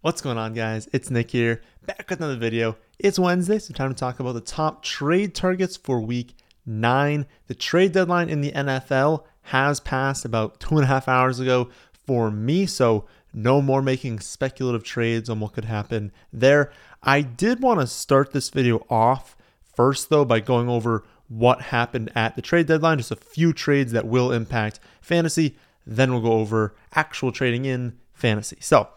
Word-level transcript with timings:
What's 0.00 0.20
going 0.20 0.38
on, 0.38 0.54
guys? 0.54 0.88
It's 0.92 1.10
Nick 1.10 1.32
here, 1.32 1.60
back 1.84 2.08
with 2.08 2.20
another 2.20 2.36
video. 2.36 2.76
It's 3.00 3.18
Wednesday, 3.18 3.58
so 3.58 3.74
time 3.74 3.92
to 3.92 3.98
talk 3.98 4.20
about 4.20 4.34
the 4.34 4.40
top 4.40 4.84
trade 4.84 5.34
targets 5.34 5.76
for 5.76 6.00
week 6.00 6.36
nine. 6.64 7.26
The 7.48 7.56
trade 7.56 7.90
deadline 7.90 8.28
in 8.28 8.40
the 8.40 8.52
NFL 8.52 9.24
has 9.42 9.80
passed 9.80 10.24
about 10.24 10.60
two 10.60 10.76
and 10.76 10.84
a 10.84 10.86
half 10.86 11.08
hours 11.08 11.40
ago 11.40 11.70
for 12.06 12.30
me, 12.30 12.64
so 12.64 13.06
no 13.34 13.60
more 13.60 13.82
making 13.82 14.20
speculative 14.20 14.84
trades 14.84 15.28
on 15.28 15.40
what 15.40 15.54
could 15.54 15.64
happen 15.64 16.12
there. 16.32 16.70
I 17.02 17.20
did 17.22 17.60
want 17.60 17.80
to 17.80 17.88
start 17.88 18.32
this 18.32 18.50
video 18.50 18.86
off 18.88 19.36
first, 19.74 20.10
though, 20.10 20.24
by 20.24 20.38
going 20.38 20.68
over 20.68 21.02
what 21.26 21.60
happened 21.60 22.12
at 22.14 22.36
the 22.36 22.42
trade 22.42 22.68
deadline, 22.68 22.98
just 22.98 23.10
a 23.10 23.16
few 23.16 23.52
trades 23.52 23.90
that 23.90 24.06
will 24.06 24.30
impact 24.30 24.78
fantasy. 25.00 25.56
Then 25.84 26.12
we'll 26.12 26.22
go 26.22 26.34
over 26.34 26.76
actual 26.94 27.32
trading 27.32 27.64
in 27.64 27.98
fantasy. 28.14 28.58
So, 28.60 28.90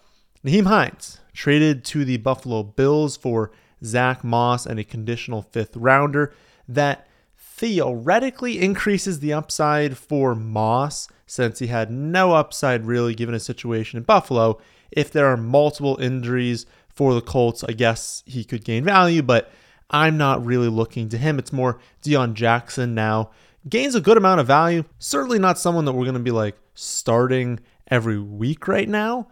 Nyheim 0.44 0.66
Hines 0.66 1.20
traded 1.34 1.86
to 1.86 2.04
the 2.04 2.18
Buffalo 2.18 2.64
Bills 2.64 3.16
for 3.16 3.52
Zach 3.84 4.24
Moss 4.24 4.66
and 4.66 4.80
a 4.80 4.84
conditional 4.84 5.44
fifth 5.44 5.78
rounder 5.78 6.34
that 6.68 7.08
theoretically 7.38 8.60
increases 8.60 9.20
the 9.20 9.34
upside 9.34 9.98
for 9.98 10.34
Moss 10.34 11.08
since 11.28 11.60
he 11.60 11.68
had 11.68 11.92
no 11.92 12.34
upside 12.34 12.88
really 12.88 13.14
given 13.14 13.34
his 13.34 13.46
situation 13.46 13.98
in 13.98 14.04
Buffalo. 14.04 14.60
If 14.92 15.12
there 15.12 15.28
are 15.28 15.38
multiple 15.38 15.98
injuries 16.02 16.66
for 16.90 17.14
the 17.14 17.22
Colts, 17.22 17.64
I 17.64 17.74
guess 17.74 18.24
he 18.26 18.44
could 18.44 18.66
gain 18.66 18.84
value, 18.84 19.22
but 19.22 19.52
I'm 19.92 20.18
not 20.18 20.44
really 20.44 20.70
looking 20.70 21.08
to 21.10 21.20
him. 21.20 21.38
It's 21.38 21.54
more 21.54 21.80
Deon 22.04 22.34
Jackson 22.34 22.96
now. 22.96 23.30
Gains 23.70 23.94
a 23.94 24.02
good 24.02 24.18
amount 24.18 24.40
of 24.40 24.48
value. 24.48 24.86
Certainly 24.98 25.38
not 25.38 25.60
someone 25.60 25.86
that 25.86 25.94
we're 25.94 26.06
going 26.06 26.16
to 26.16 26.20
be 26.20 26.32
like 26.32 26.58
starting 26.74 27.60
every 27.90 28.18
week 28.18 28.68
right 28.68 28.90
now, 28.90 29.28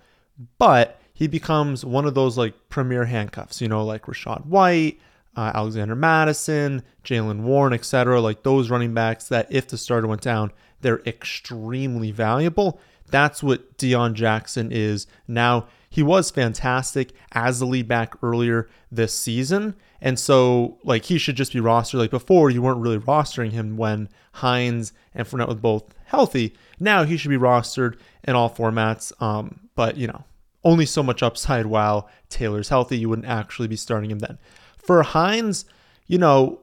but 0.60 0.99
he 1.20 1.28
becomes 1.28 1.84
one 1.84 2.06
of 2.06 2.14
those 2.14 2.38
like 2.38 2.54
premier 2.70 3.04
handcuffs, 3.04 3.60
you 3.60 3.68
know, 3.68 3.84
like 3.84 4.04
Rachaad 4.04 4.46
White, 4.46 5.02
uh, 5.36 5.52
Alexander 5.54 5.94
Mattison, 5.94 6.82
Jaylen 7.04 7.42
Warren, 7.42 7.74
etc. 7.74 8.22
Like 8.22 8.44
those 8.44 8.70
running 8.70 8.94
backs 8.94 9.28
that 9.28 9.46
if 9.52 9.68
the 9.68 9.78
starter 9.78 10.08
went 10.08 10.22
down, 10.22 10.54
they're 10.80 11.02
extremely 11.02 12.12
valuable. 12.12 12.80
That's 13.08 13.44
what 13.44 13.78
Deon 13.78 14.14
Jackson 14.14 14.72
is 14.72 15.08
now. 15.28 15.68
He 15.90 16.02
was 16.02 16.32
fantastic 16.32 17.12
as 17.34 17.60
the 17.60 17.66
lead 17.66 17.90
back 17.90 18.14
earlier 18.24 18.70
this 18.90 19.14
season. 19.14 19.76
And 20.00 20.18
so, 20.18 20.78
like, 20.84 21.04
he 21.06 21.18
should 21.18 21.36
just 21.36 21.52
be 21.52 21.60
rostered. 21.60 21.96
Like, 21.96 22.12
before, 22.12 22.50
you 22.52 22.62
weren't 22.62 22.80
really 22.80 23.00
rostering 23.00 23.52
him 23.52 23.76
when 23.76 24.08
Hines 24.34 24.94
and 25.16 25.28
Fournette 25.28 25.50
were 25.50 25.56
both 25.56 25.84
healthy. 26.06 26.54
Now, 26.80 27.04
he 27.04 27.18
should 27.18 27.30
be 27.30 27.38
rostered 27.38 27.98
in 28.24 28.36
all 28.36 28.52
formats. 28.52 29.12
Um, 29.20 29.62
but, 29.74 29.98
you 29.98 30.06
know, 30.06 30.24
only 30.64 30.86
so 30.86 31.02
much 31.04 31.24
upside 31.24 31.66
while 31.66 32.10
Taylor's 32.30 32.70
healthy. 32.70 32.98
You 32.98 33.10
wouldn't 33.10 33.28
actually 33.28 33.68
be 33.68 33.76
starting 33.76 34.12
him 34.12 34.20
then. 34.20 34.38
For 34.78 35.04
Hines, 35.04 35.66
you 36.08 36.18
know, 36.18 36.62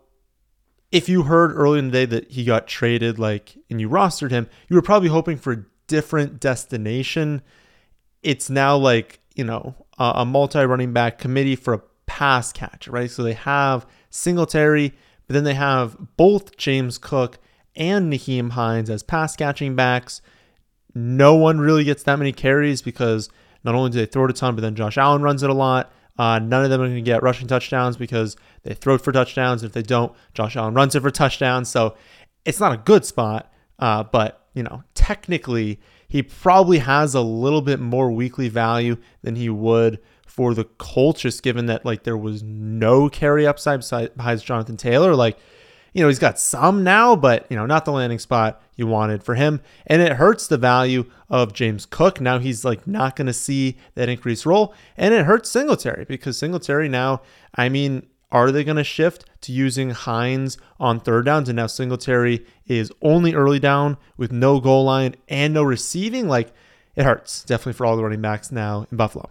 if 0.92 1.08
you 1.08 1.22
heard 1.22 1.52
earlier 1.54 1.78
in 1.78 1.86
the 1.86 1.92
day 1.92 2.06
that 2.06 2.30
he 2.30 2.44
got 2.44 2.66
traded, 2.66 3.18
like, 3.18 3.56
and 3.70 3.80
you 3.80 3.88
rostered 3.88 4.30
him, 4.30 4.48
you 4.68 4.76
were 4.76 4.82
probably 4.82 5.08
hoping 5.08 5.36
for 5.36 5.52
a 5.52 5.64
different 5.86 6.40
destination. 6.40 7.42
It's 8.22 8.50
now 8.50 8.76
like, 8.76 9.20
you 9.34 9.44
know, 9.44 9.74
a, 9.98 10.12
a 10.16 10.24
multi 10.24 10.60
running 10.64 10.92
back 10.92 11.18
committee 11.18 11.56
for 11.56 11.74
a 11.74 11.82
pass 12.06 12.52
catcher, 12.52 12.90
right? 12.90 13.10
So 13.10 13.22
they 13.22 13.34
have 13.34 13.86
Singletary, 14.10 14.94
but 15.26 15.34
then 15.34 15.44
they 15.44 15.54
have 15.54 15.96
both 16.16 16.56
James 16.56 16.98
Cook 16.98 17.38
and 17.74 18.12
Nyheim 18.12 18.52
Hines 18.52 18.90
as 18.90 19.02
pass 19.02 19.36
catching 19.36 19.76
backs. 19.76 20.22
No 20.94 21.34
one 21.34 21.58
really 21.58 21.84
gets 21.84 22.02
that 22.04 22.18
many 22.18 22.32
carries 22.32 22.80
because 22.80 23.28
not 23.66 23.74
only 23.74 23.90
do 23.90 23.98
they 23.98 24.06
throw 24.06 24.24
it 24.24 24.30
a 24.30 24.32
ton, 24.32 24.54
but 24.54 24.62
then 24.62 24.74
Josh 24.74 24.96
Allen 24.96 25.22
runs 25.22 25.42
it 25.42 25.50
a 25.50 25.54
lot. 25.54 25.92
Uh, 26.18 26.38
none 26.38 26.64
of 26.64 26.70
them 26.70 26.80
are 26.80 26.86
going 26.86 26.94
to 26.94 27.02
get 27.02 27.22
rushing 27.22 27.46
touchdowns 27.46 27.96
because 27.96 28.36
they 28.62 28.72
throw 28.72 28.94
it 28.94 29.02
for 29.02 29.12
touchdowns. 29.12 29.62
If 29.62 29.72
they 29.72 29.82
don't, 29.82 30.14
Josh 30.32 30.56
Allen 30.56 30.72
runs 30.72 30.94
it 30.94 31.02
for 31.02 31.10
touchdowns. 31.10 31.68
So 31.68 31.96
it's 32.46 32.60
not 32.60 32.72
a 32.72 32.78
good 32.78 33.04
spot, 33.04 33.52
uh, 33.78 34.04
but 34.04 34.46
you 34.54 34.62
know, 34.62 34.84
technically, 34.94 35.78
he 36.08 36.22
probably 36.22 36.78
has 36.78 37.14
a 37.14 37.20
little 37.20 37.60
bit 37.60 37.80
more 37.80 38.10
weekly 38.10 38.48
value 38.48 38.96
than 39.22 39.36
he 39.36 39.50
would 39.50 39.98
for 40.26 40.54
the 40.54 40.64
Colts, 40.64 41.20
just 41.20 41.42
given 41.42 41.66
that 41.66 41.84
like 41.84 42.04
there 42.04 42.16
was 42.16 42.42
no 42.42 43.08
carry 43.08 43.46
upside 43.46 43.80
besides 43.80 44.42
Jonathan 44.42 44.76
Taylor. 44.76 45.14
Like 45.14 45.38
you 45.96 46.02
know, 46.02 46.08
he's 46.08 46.18
got 46.18 46.38
some 46.38 46.84
now, 46.84 47.16
but, 47.16 47.46
you 47.48 47.56
know, 47.56 47.64
not 47.64 47.86
the 47.86 47.90
landing 47.90 48.18
spot 48.18 48.60
you 48.74 48.86
wanted 48.86 49.22
for 49.22 49.34
him. 49.34 49.62
And 49.86 50.02
it 50.02 50.12
hurts 50.12 50.46
the 50.46 50.58
value 50.58 51.10
of 51.30 51.54
James 51.54 51.86
Cook. 51.86 52.20
Now 52.20 52.38
he's 52.38 52.66
like 52.66 52.86
not 52.86 53.16
going 53.16 53.28
to 53.28 53.32
see 53.32 53.78
that 53.94 54.10
increased 54.10 54.44
role. 54.44 54.74
And 54.98 55.14
it 55.14 55.24
hurts 55.24 55.50
Singletary 55.50 56.04
because 56.04 56.36
Singletary 56.36 56.90
now, 56.90 57.22
I 57.54 57.70
mean, 57.70 58.06
are 58.30 58.50
they 58.50 58.62
going 58.62 58.76
to 58.76 58.84
shift 58.84 59.24
to 59.40 59.52
using 59.52 59.88
Hines 59.88 60.58
on 60.78 61.00
third 61.00 61.24
downs? 61.24 61.48
And 61.48 61.56
now 61.56 61.66
Singletary 61.66 62.44
is 62.66 62.92
only 63.00 63.32
early 63.32 63.58
down 63.58 63.96
with 64.18 64.30
no 64.30 64.60
goal 64.60 64.84
line 64.84 65.14
and 65.30 65.54
no 65.54 65.62
receiving. 65.62 66.28
Like, 66.28 66.52
it 66.94 67.04
hurts 67.04 67.42
definitely 67.42 67.72
for 67.72 67.86
all 67.86 67.96
the 67.96 68.02
running 68.02 68.20
backs 68.20 68.52
now 68.52 68.86
in 68.90 68.98
Buffalo. 68.98 69.30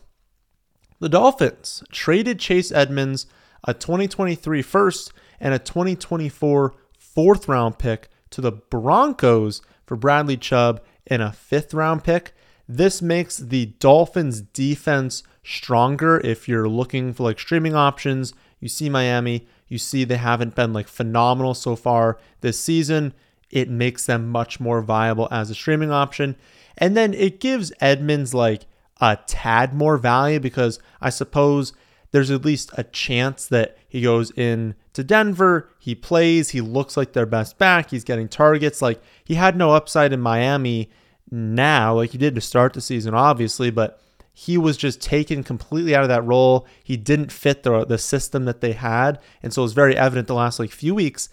The 1.00 1.10
Dolphins 1.10 1.84
traded 1.92 2.40
Chase 2.40 2.72
Edmonds, 2.72 3.28
a 3.66 3.76
2023 3.76 4.64
first, 4.64 5.14
and 5.40 5.54
a 5.54 5.60
2024 5.60 6.74
fourth 6.98 7.48
round 7.48 7.80
pick 7.80 8.10
to 8.32 8.42
the 8.42 8.52
Broncos 8.52 9.62
for 9.86 9.96
Bradley 9.96 10.38
Chubb 10.38 10.82
and 11.08 11.22
a 11.22 11.32
fifth 11.32 11.74
round 11.74 12.04
pick. 12.04 12.34
This 12.68 13.02
makes 13.02 13.38
the 13.38 13.68
Dolphins 13.80 14.42
defense 14.42 15.24
stronger 15.44 16.20
if 16.20 16.48
you're 16.50 16.68
looking 16.68 17.14
for 17.14 17.24
like 17.24 17.40
streaming 17.40 17.76
options. 17.76 18.34
You 18.60 18.68
see 18.68 18.90
Miami, 18.90 19.48
you 19.68 19.78
see 19.78 20.04
they 20.04 20.18
haven't 20.18 20.56
been 20.56 20.74
like 20.74 20.88
phenomenal 20.88 21.54
so 21.54 21.76
far 21.76 22.18
this 22.42 22.60
season. 22.60 23.14
It 23.50 23.70
makes 23.70 24.06
them 24.06 24.30
much 24.30 24.60
more 24.60 24.82
viable 24.82 25.28
as 25.32 25.50
a 25.50 25.56
streaming 25.56 25.92
option. 25.92 26.36
And 26.78 26.98
then 26.98 27.14
it 27.14 27.40
gives 27.40 27.72
Edmonds 27.80 28.34
like 28.34 28.66
a 29.00 29.18
tad 29.28 29.74
more 29.74 29.98
value 29.98 30.40
because 30.40 30.80
I 31.00 31.10
suppose 31.10 31.74
there's 32.12 32.32
at 32.32 32.46
least 32.46 32.72
a 32.78 32.84
chance 32.84 33.46
that 33.48 33.78
he 33.88 34.02
goes 34.02 34.32
in 34.32 34.76
to 34.96 35.04
Denver, 35.04 35.70
he 35.78 35.94
plays, 35.94 36.50
he 36.50 36.62
looks 36.62 36.96
like 36.96 37.12
their 37.12 37.26
best 37.26 37.58
back, 37.58 37.92
he's 37.92 38.06
getting 38.06 38.30
targets. 38.30 38.82
Like 38.82 39.02
he 39.26 39.36
had 39.36 39.58
no 39.58 39.72
upside 39.72 40.14
in 40.14 40.22
Miami 40.22 40.90
now, 41.30 41.96
like 41.96 42.12
he 42.12 42.18
did 42.18 42.34
to 42.36 42.42
start 42.42 42.72
the 42.72 42.80
season, 42.80 43.14
obviously, 43.14 43.70
but 43.70 44.00
he 44.34 44.58
was 44.58 44.78
just 44.78 45.02
taken 45.02 45.44
completely 45.44 45.94
out 45.94 46.04
of 46.04 46.10
that 46.10 46.24
role. 46.24 46.66
He 46.82 46.96
didn't 46.96 47.34
fit 47.34 47.64
the 47.64 47.86
the 47.86 47.98
system 47.98 48.46
that 48.46 48.62
they 48.62 48.72
had, 48.72 49.20
and 49.44 49.54
so 49.54 49.62
it 49.62 49.64
was 49.64 49.74
very 49.74 49.98
evident 49.98 50.28
the 50.28 50.34
last 50.34 50.60
like 50.60 50.72
few 50.72 50.96
weeks. 50.96 51.28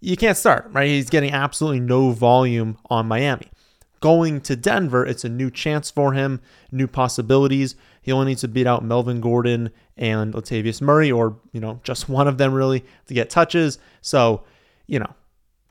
You 0.00 0.16
can't 0.16 0.36
start, 0.36 0.68
right? 0.70 0.88
He's 0.88 1.10
getting 1.10 1.32
absolutely 1.32 1.80
no 1.80 2.12
volume 2.12 2.78
on 2.88 3.08
Miami. 3.08 3.50
Going 3.98 4.40
to 4.42 4.54
Denver, 4.54 5.04
it's 5.04 5.24
a 5.24 5.28
new 5.28 5.50
chance 5.50 5.90
for 5.90 6.12
him, 6.12 6.40
new 6.70 6.86
possibilities. 6.86 7.74
He 8.08 8.12
only 8.12 8.28
needs 8.28 8.40
to 8.40 8.48
beat 8.48 8.66
out 8.66 8.82
Melvin 8.82 9.20
Gordon 9.20 9.68
and 9.98 10.32
Latavius 10.32 10.80
Murray, 10.80 11.12
or, 11.12 11.36
you 11.52 11.60
know, 11.60 11.78
just 11.84 12.08
one 12.08 12.26
of 12.26 12.38
them 12.38 12.54
really 12.54 12.82
to 13.04 13.12
get 13.12 13.28
touches. 13.28 13.78
So, 14.00 14.44
you 14.86 14.98
know, 14.98 15.12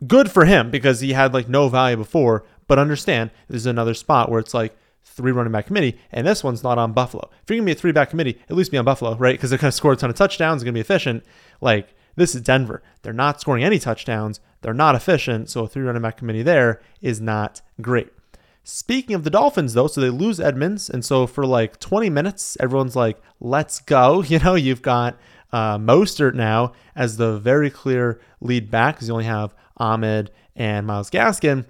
good 0.06 0.30
for 0.30 0.46
him 0.46 0.70
because 0.70 1.00
he 1.00 1.14
had 1.14 1.34
like 1.34 1.50
no 1.50 1.68
value 1.68 1.98
before. 1.98 2.46
But 2.68 2.78
understand, 2.78 3.31
this 3.48 3.62
is 3.62 3.66
another 3.66 3.96
spot 3.96 4.30
where 4.30 4.40
it's 4.40 4.53
like 4.53 4.78
three 5.03 5.31
running 5.31 5.52
back 5.52 5.66
committee, 5.66 5.98
and 6.12 6.28
this 6.28 6.44
one's 6.44 6.62
not 6.62 6.78
on 6.78 6.94
Buffalo. 6.94 7.28
If 7.42 7.50
you're 7.50 7.58
gonna 7.58 7.66
be 7.66 7.72
a 7.72 7.75
three 7.75 7.92
back 7.92 8.12
committee, 8.12 8.38
at 8.52 8.56
least 8.56 8.69
be 8.69 8.78
on 8.78 8.86
Buffalo, 8.86 9.16
right? 9.16 9.34
Because 9.34 9.50
they're 9.50 9.58
gonna 9.58 9.72
score 9.72 9.94
a 9.94 9.96
ton 9.96 10.12
of 10.12 10.16
touchdowns, 10.16 10.62
gonna 10.62 10.74
be 10.74 10.80
efficient. 10.80 11.24
Like 11.59 11.96
this 12.18 12.36
is 12.36 12.42
Denver. 12.42 12.84
They're 13.02 13.14
not 13.14 13.42
scoring 13.42 13.64
any 13.64 13.80
touchdowns. 13.80 14.42
They're 14.62 14.75
not 14.75 14.94
efficient. 14.94 15.50
So 15.50 15.64
a 15.64 15.68
three 15.68 15.81
running 15.81 16.04
back 16.04 16.18
committee 16.18 16.44
there 16.44 16.81
is 17.02 17.19
not 17.19 17.64
great. 17.81 18.09
Speaking 18.69 19.16
of 19.16 19.23
the 19.23 19.29
Dolphins, 19.29 19.75
though, 19.75 19.88
so 19.88 20.01
they 20.01 20.09
lose 20.09 20.41
Edmonds, 20.41 20.89
and 20.89 21.05
so 21.05 21.25
for 21.25 21.45
like 21.45 21.79
20 21.79 22.09
minutes, 22.09 22.57
everyone's 22.59 22.97
like, 22.97 23.17
"Let's 23.39 23.79
go!" 23.79 24.21
You 24.27 24.39
know, 24.39 24.56
you've 24.56 24.81
got 24.81 25.18
uh, 25.53 25.77
Mostert 25.77 26.33
now 26.33 26.74
as 26.94 27.15
the 27.15 27.39
very 27.39 27.69
clear 27.69 28.19
lead 28.42 28.69
back 28.69 28.95
because 28.95 29.07
you 29.07 29.13
only 29.13 29.24
have 29.24 29.56
Ahmed 29.77 30.31
and 30.53 30.86
Myles 30.86 31.09
Gaskin. 31.09 31.63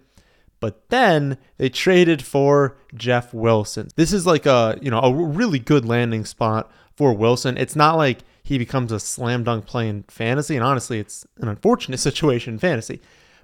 But 0.60 0.90
then 0.90 1.38
they 1.58 1.70
traded 1.70 2.24
for 2.24 2.78
Jeff 2.96 3.32
Wilson. 3.32 3.90
This 3.96 4.12
is 4.12 4.26
like 4.26 4.48
a 4.48 4.80
you 4.82 4.90
know 4.90 5.00
a 5.02 5.14
really 5.14 5.60
good 5.60 5.86
landing 5.86 6.26
spot 6.26 6.72
for 6.96 7.14
Wilson. 7.14 7.60
It's 7.60 7.76
not 7.76 7.98
like 7.98 8.22
he 8.42 8.58
becomes 8.58 8.92
a 8.92 9.00
slam 9.00 9.44
dunk 9.44 9.68
play 9.68 9.88
in 9.88 10.02
fantasy, 10.08 10.56
and 10.56 10.66
honestly, 10.66 10.98
it's 10.98 11.28
an 11.38 11.48
unfortunate 11.48 12.00
situation 12.10 12.56
in 12.56 12.60
fantasy. 12.60 13.02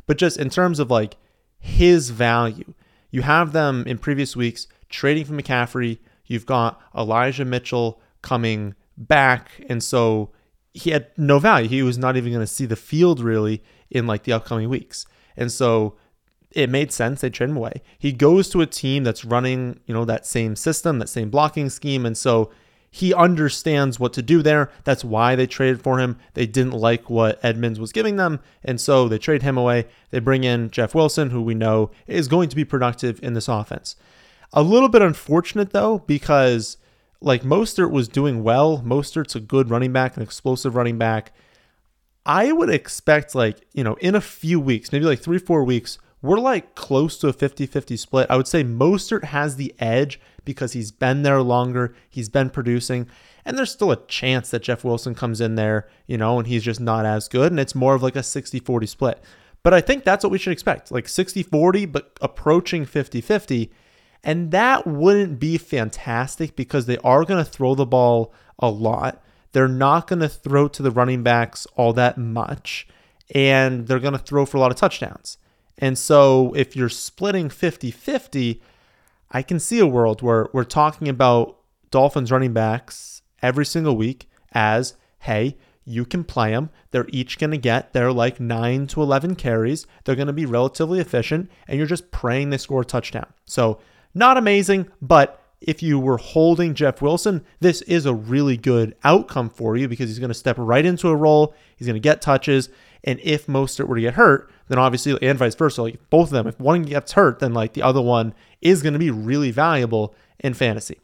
But 0.07 0.17
just 0.17 0.37
in 0.37 0.49
terms 0.49 0.79
of 0.79 0.89
like 0.89 1.17
his 1.59 2.09
value 2.09 2.72
you 3.13 3.21
have 3.21 3.51
them 3.53 3.83
in 3.85 3.99
previous 3.99 4.35
weeks 4.35 4.67
trading 4.89 5.23
for 5.23 5.33
McCaffrey. 5.33 5.99
You've 6.25 6.47
got 6.47 6.81
Elijah 6.97 7.45
Mitchell 7.45 8.01
coming 8.23 8.73
back. 8.97 9.63
And 9.69 9.83
so 9.83 10.31
he 10.73 10.89
had 10.89 11.11
no 11.15 11.37
value. 11.37 11.69
He 11.69 11.83
was 11.83 11.99
not 11.99 12.17
even 12.17 12.31
going 12.31 12.43
to 12.43 12.51
see 12.51 12.65
the 12.65 12.75
field 12.75 13.19
really 13.19 13.63
in 13.91 14.07
like 14.07 14.23
the 14.23 14.33
upcoming 14.33 14.67
weeks. 14.67 15.05
And 15.37 15.51
so 15.51 15.95
it 16.49 16.71
made 16.71 16.91
sense. 16.91 17.21
They 17.21 17.29
trade 17.29 17.51
him 17.51 17.57
away. 17.57 17.83
He 17.99 18.13
goes 18.13 18.49
to 18.49 18.61
a 18.61 18.65
team 18.65 19.03
that's 19.03 19.23
running, 19.23 19.79
you 19.85 19.93
know, 19.93 20.05
that 20.05 20.25
same 20.25 20.55
system, 20.55 20.97
that 20.97 21.07
same 21.07 21.29
blocking 21.29 21.69
scheme. 21.69 22.07
And 22.07 22.17
so 22.17 22.49
he 22.95 23.11
understands 23.11 23.99
what 23.99 24.13
to 24.13 24.21
do 24.21 24.43
there. 24.43 24.69
That's 24.83 25.03
why 25.03 25.35
they 25.35 25.47
traded 25.47 25.81
for 25.81 25.97
him. 25.97 26.19
They 26.35 26.45
didn't 26.45 26.73
like 26.73 27.09
what 27.09 27.43
Edmonds 27.43 27.79
was 27.79 27.91
giving 27.91 28.17
them, 28.17 28.39
and 28.63 28.79
so 28.79 29.07
they 29.07 29.17
trade 29.17 29.41
him 29.41 29.57
away. 29.57 29.87
They 30.11 30.19
bring 30.19 30.43
in 30.43 30.69
Jeff 30.69 30.93
Wilson, 30.93 31.31
who 31.31 31.41
we 31.41 31.55
know 31.55 31.89
is 32.05 32.27
going 32.27 32.49
to 32.49 32.55
be 32.55 32.63
productive 32.63 33.19
in 33.23 33.33
this 33.33 33.47
offense. 33.47 33.95
A 34.53 34.61
little 34.61 34.89
bit 34.89 35.01
unfortunate 35.01 35.71
though, 35.71 36.03
because 36.05 36.77
like 37.19 37.41
Mostert 37.41 37.89
was 37.89 38.07
doing 38.07 38.43
well. 38.43 38.83
Mostert's 38.85 39.35
a 39.35 39.39
good 39.39 39.71
running 39.71 39.91
back, 39.91 40.15
an 40.15 40.21
explosive 40.21 40.75
running 40.75 40.99
back. 40.99 41.33
I 42.27 42.51
would 42.51 42.69
expect 42.69 43.33
like, 43.33 43.65
you 43.73 43.83
know, 43.83 43.95
in 43.95 44.13
a 44.13 44.21
few 44.21 44.59
weeks, 44.59 44.91
maybe 44.91 45.05
like 45.05 45.19
three, 45.19 45.39
four 45.39 45.63
weeks, 45.63 45.97
we're 46.23 46.39
like 46.39 46.73
close 46.73 47.17
to 47.19 47.27
a 47.27 47.33
50 47.33 47.67
50 47.67 47.97
split. 47.97 48.27
I 48.29 48.37
would 48.37 48.47
say 48.47 48.63
Mostert 48.63 49.25
has 49.25 49.57
the 49.57 49.75
edge 49.77 50.19
because 50.45 50.71
he's 50.71 50.89
been 50.89 51.21
there 51.21 51.41
longer, 51.41 51.93
he's 52.09 52.29
been 52.29 52.49
producing, 52.49 53.07
and 53.45 53.57
there's 53.57 53.71
still 53.71 53.91
a 53.91 54.05
chance 54.07 54.49
that 54.49 54.63
Jeff 54.63 54.85
Wilson 54.85 55.13
comes 55.13 55.41
in 55.41 55.55
there, 55.55 55.87
you 56.07 56.17
know, 56.17 56.39
and 56.39 56.47
he's 56.47 56.63
just 56.63 56.79
not 56.79 57.05
as 57.05 57.27
good. 57.27 57.51
And 57.51 57.59
it's 57.59 57.75
more 57.75 57.93
of 57.93 58.01
like 58.01 58.15
a 58.15 58.23
60 58.23 58.59
40 58.59 58.87
split. 58.87 59.21
But 59.63 59.73
I 59.73 59.81
think 59.81 60.03
that's 60.03 60.23
what 60.23 60.31
we 60.31 60.37
should 60.37 60.53
expect 60.53 60.91
like 60.91 61.09
60 61.09 61.43
40, 61.43 61.85
but 61.87 62.17
approaching 62.21 62.85
50 62.85 63.19
50. 63.19 63.71
And 64.23 64.51
that 64.51 64.87
wouldn't 64.87 65.39
be 65.39 65.57
fantastic 65.57 66.55
because 66.55 66.85
they 66.85 66.97
are 66.99 67.25
going 67.25 67.43
to 67.43 67.49
throw 67.49 67.75
the 67.75 67.85
ball 67.85 68.33
a 68.57 68.69
lot. 68.69 69.21
They're 69.51 69.67
not 69.67 70.07
going 70.07 70.21
to 70.21 70.29
throw 70.29 70.69
to 70.69 70.81
the 70.81 70.89
running 70.89 71.21
backs 71.21 71.67
all 71.75 71.91
that 71.93 72.17
much, 72.17 72.87
and 73.35 73.87
they're 73.87 73.99
going 73.99 74.13
to 74.13 74.19
throw 74.19 74.45
for 74.45 74.55
a 74.55 74.59
lot 74.61 74.71
of 74.71 74.77
touchdowns. 74.77 75.37
And 75.77 75.97
so 75.97 76.53
if 76.55 76.75
you're 76.75 76.89
splitting 76.89 77.49
50 77.49 77.91
50, 77.91 78.61
I 79.31 79.41
can 79.41 79.59
see 79.59 79.79
a 79.79 79.87
world 79.87 80.21
where 80.21 80.49
we're 80.53 80.63
talking 80.63 81.07
about 81.07 81.57
Dolphins 81.89 82.31
running 82.31 82.53
backs 82.53 83.21
every 83.41 83.65
single 83.65 83.95
week 83.95 84.29
as, 84.51 84.95
hey, 85.19 85.57
you 85.85 86.05
can 86.05 86.23
play 86.23 86.51
them. 86.51 86.69
They're 86.91 87.07
each 87.09 87.37
going 87.37 87.51
to 87.51 87.57
get 87.57 87.93
their 87.93 88.11
like 88.11 88.39
9 88.39 88.87
to 88.87 89.01
11 89.01 89.35
carries. 89.35 89.85
They're 90.03 90.15
going 90.15 90.27
to 90.27 90.33
be 90.33 90.45
relatively 90.45 90.99
efficient, 90.99 91.51
and 91.67 91.77
you're 91.77 91.87
just 91.87 92.11
praying 92.11 92.49
they 92.49 92.57
score 92.57 92.81
a 92.81 92.85
touchdown. 92.85 93.33
So, 93.45 93.79
not 94.13 94.37
amazing, 94.37 94.89
but 95.01 95.43
if 95.59 95.81
you 95.81 95.97
were 95.97 96.17
holding 96.17 96.73
Jeff 96.73 97.01
Wilson, 97.01 97.43
this 97.59 97.81
is 97.83 98.05
a 98.05 98.13
really 98.13 98.57
good 98.57 98.95
outcome 99.03 99.49
for 99.49 99.75
you 99.75 99.87
because 99.87 100.09
he's 100.09 100.19
going 100.19 100.29
to 100.29 100.35
step 100.35 100.57
right 100.59 100.85
into 100.85 101.09
a 101.09 101.15
role. 101.15 101.55
He's 101.77 101.87
going 101.87 101.95
to 101.95 101.99
get 101.99 102.21
touches. 102.21 102.69
And 103.03 103.19
if 103.21 103.47
Mostert 103.47 103.87
were 103.87 103.95
to 103.95 104.01
get 104.01 104.13
hurt, 104.13 104.49
then 104.67 104.79
obviously, 104.79 105.17
and 105.21 105.37
vice 105.37 105.55
versa, 105.55 105.81
like 105.81 106.09
both 106.09 106.27
of 106.27 106.33
them, 106.33 106.47
if 106.47 106.59
one 106.59 106.83
gets 106.83 107.13
hurt, 107.13 107.39
then 107.39 107.53
like 107.53 107.73
the 107.73 107.81
other 107.81 108.01
one 108.01 108.33
is 108.61 108.81
going 108.81 108.93
to 108.93 108.99
be 108.99 109.11
really 109.11 109.51
valuable 109.51 110.15
in 110.39 110.53
fantasy. 110.53 110.99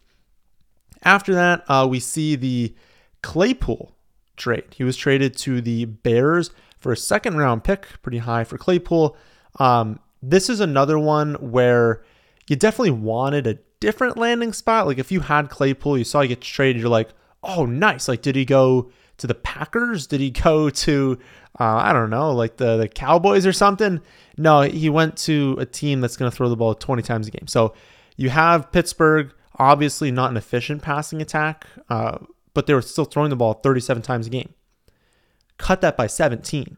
After 1.03 1.33
that, 1.33 1.63
uh, 1.69 1.87
we 1.89 1.99
see 1.99 2.35
the 2.35 2.73
Claypool 3.21 3.95
trade. 4.37 4.73
He 4.75 4.83
was 4.83 4.95
traded 4.95 5.35
to 5.37 5.61
the 5.61 5.85
Bears 5.85 6.51
for 6.79 6.91
a 6.91 6.97
second 6.97 7.37
round 7.37 7.63
pick, 7.63 7.87
pretty 8.01 8.19
high 8.19 8.43
for 8.43 8.57
Claypool. 8.57 9.17
Um, 9.59 9.99
this 10.21 10.49
is 10.49 10.59
another 10.59 10.97
one 10.97 11.35
where 11.35 12.03
you 12.47 12.55
definitely 12.55 12.91
wanted 12.91 13.47
a 13.47 13.59
different 13.79 14.17
landing 14.17 14.53
spot. 14.53 14.87
Like 14.87 14.97
if 14.97 15.11
you 15.11 15.21
had 15.21 15.49
Claypool, 15.49 15.97
you 15.97 16.03
saw 16.03 16.21
he 16.21 16.29
gets 16.29 16.47
traded, 16.47 16.81
you're 16.81 16.89
like, 16.89 17.09
oh, 17.43 17.65
nice. 17.65 18.07
Like, 18.07 18.21
did 18.21 18.35
he 18.35 18.45
go 18.45 18.91
to 19.19 19.27
the 19.27 19.35
Packers? 19.35 20.07
Did 20.07 20.21
he 20.21 20.31
go 20.31 20.69
to 20.69 21.19
uh, 21.59 21.63
I 21.63 21.93
don't 21.93 22.09
know, 22.09 22.31
like 22.31 22.57
the 22.57 22.77
the 22.77 22.87
Cowboys 22.87 23.45
or 23.45 23.53
something? 23.53 24.01
No, 24.37 24.61
he 24.61 24.89
went 24.89 25.17
to 25.17 25.57
a 25.59 25.65
team 25.65 26.01
that's 26.01 26.17
going 26.17 26.29
to 26.31 26.35
throw 26.35 26.49
the 26.49 26.55
ball 26.55 26.73
20 26.73 27.01
times 27.01 27.27
a 27.27 27.31
game. 27.31 27.47
So 27.47 27.73
you 28.15 28.29
have 28.29 28.71
Pittsburgh, 28.71 29.33
obviously 29.57 30.11
not 30.11 30.31
an 30.31 30.37
efficient 30.37 30.81
passing 30.81 31.21
attack, 31.21 31.67
uh, 31.89 32.19
but 32.53 32.65
they 32.65 32.73
were 32.73 32.81
still 32.81 33.05
throwing 33.05 33.29
the 33.29 33.35
ball 33.35 33.53
37 33.53 34.01
times 34.01 34.27
a 34.27 34.29
game. 34.29 34.53
Cut 35.57 35.81
that 35.81 35.97
by 35.97 36.07
17. 36.07 36.77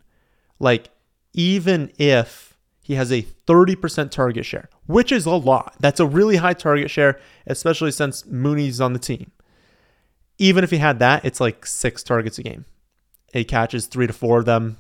Like 0.59 0.89
even 1.33 1.91
if 1.97 2.57
he 2.81 2.95
has 2.95 3.11
a 3.11 3.21
30% 3.21 4.09
target 4.09 4.45
share, 4.45 4.69
which 4.87 5.11
is 5.11 5.25
a 5.25 5.31
lot. 5.31 5.75
That's 5.79 5.99
a 5.99 6.05
really 6.05 6.37
high 6.37 6.55
target 6.55 6.89
share, 6.89 7.19
especially 7.45 7.91
since 7.91 8.25
Mooney's 8.25 8.81
on 8.81 8.93
the 8.93 8.99
team 8.99 9.31
even 10.41 10.63
if 10.63 10.71
he 10.71 10.77
had 10.77 10.97
that, 10.97 11.23
it's 11.23 11.39
like 11.39 11.67
six 11.67 12.01
targets 12.01 12.39
a 12.39 12.43
game. 12.43 12.65
He 13.31 13.43
catches 13.43 13.85
three 13.85 14.07
to 14.07 14.13
four 14.13 14.39
of 14.39 14.45
them. 14.45 14.77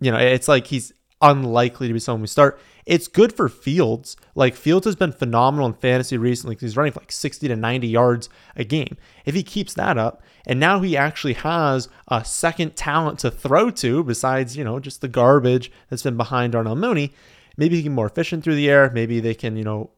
You 0.00 0.10
know, 0.10 0.16
it's 0.16 0.48
like 0.48 0.68
he's 0.68 0.94
unlikely 1.20 1.88
to 1.88 1.92
be 1.92 2.00
someone 2.00 2.22
we 2.22 2.26
start. 2.26 2.58
It's 2.86 3.06
good 3.06 3.30
for 3.34 3.50
Fields. 3.50 4.16
Like 4.34 4.54
Fields 4.54 4.86
has 4.86 4.96
been 4.96 5.12
phenomenal 5.12 5.66
in 5.66 5.74
fantasy 5.74 6.16
recently 6.16 6.54
because 6.54 6.70
he's 6.70 6.76
running 6.78 6.92
for 6.92 7.00
like 7.00 7.12
60 7.12 7.48
to 7.48 7.54
90 7.54 7.86
yards 7.86 8.30
a 8.56 8.64
game. 8.64 8.96
If 9.26 9.34
he 9.34 9.42
keeps 9.42 9.74
that 9.74 9.98
up, 9.98 10.22
and 10.46 10.58
now 10.58 10.80
he 10.80 10.96
actually 10.96 11.34
has 11.34 11.90
a 12.08 12.24
second 12.24 12.74
talent 12.74 13.18
to 13.18 13.30
throw 13.30 13.70
to 13.72 14.02
besides, 14.04 14.56
you 14.56 14.64
know, 14.64 14.80
just 14.80 15.02
the 15.02 15.08
garbage 15.08 15.70
that's 15.90 16.02
been 16.02 16.16
behind 16.16 16.54
Darnell 16.54 16.76
Mooney, 16.76 17.12
maybe 17.58 17.76
he 17.76 17.82
can 17.82 17.92
be 17.92 17.96
more 17.96 18.06
efficient 18.06 18.42
through 18.42 18.56
the 18.56 18.70
air. 18.70 18.90
Maybe 18.90 19.20
they 19.20 19.34
can, 19.34 19.56
you 19.56 19.64
know, 19.64 19.90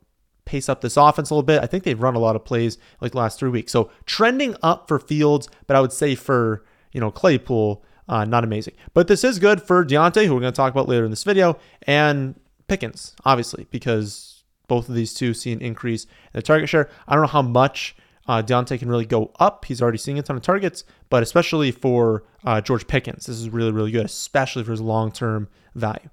pace 0.46 0.68
up 0.68 0.80
this 0.80 0.96
offense 0.96 1.28
a 1.28 1.34
little 1.34 1.42
bit. 1.42 1.62
I 1.62 1.66
think 1.66 1.84
they've 1.84 2.00
run 2.00 2.14
a 2.14 2.18
lot 2.18 2.36
of 2.36 2.44
plays 2.44 2.78
like 3.00 3.14
last 3.14 3.38
three 3.38 3.50
weeks. 3.50 3.72
So 3.72 3.90
trending 4.06 4.56
up 4.62 4.88
for 4.88 4.98
Fields, 4.98 5.50
but 5.66 5.76
I 5.76 5.80
would 5.80 5.92
say 5.92 6.14
for, 6.14 6.64
you 6.92 7.00
know, 7.00 7.10
Claypool, 7.10 7.84
uh, 8.08 8.24
not 8.24 8.44
amazing. 8.44 8.74
But 8.94 9.08
this 9.08 9.24
is 9.24 9.38
good 9.38 9.60
for 9.60 9.84
Diontae, 9.84 10.26
who 10.26 10.34
we're 10.34 10.40
going 10.40 10.52
to 10.52 10.56
talk 10.56 10.72
about 10.72 10.88
later 10.88 11.04
in 11.04 11.10
this 11.10 11.24
video, 11.24 11.58
and 11.82 12.40
Pickens, 12.68 13.14
obviously, 13.24 13.66
because 13.70 14.44
both 14.68 14.88
of 14.88 14.94
these 14.94 15.14
two 15.14 15.34
see 15.34 15.52
an 15.52 15.60
increase 15.60 16.04
in 16.04 16.10
the 16.34 16.42
target 16.42 16.68
share. 16.68 16.88
I 17.06 17.14
don't 17.14 17.22
know 17.22 17.28
how 17.28 17.42
much 17.42 17.96
uh, 18.28 18.42
Diontae 18.42 18.78
can 18.78 18.88
really 18.88 19.06
go 19.06 19.32
up. 19.38 19.64
He's 19.64 19.80
already 19.80 19.98
seeing 19.98 20.18
a 20.18 20.22
ton 20.22 20.36
of 20.36 20.42
targets, 20.42 20.84
but 21.10 21.22
especially 21.22 21.70
for 21.70 22.24
uh, 22.44 22.60
George 22.60 22.86
Pickens, 22.86 23.26
this 23.26 23.36
is 23.36 23.50
really, 23.50 23.72
really 23.72 23.90
good, 23.90 24.06
especially 24.06 24.64
for 24.64 24.72
his 24.72 24.80
long 24.80 25.12
term 25.12 25.48
value. 25.74 26.08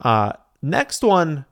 Uh, 0.00 0.32
next 0.62 1.02
one 1.02 1.44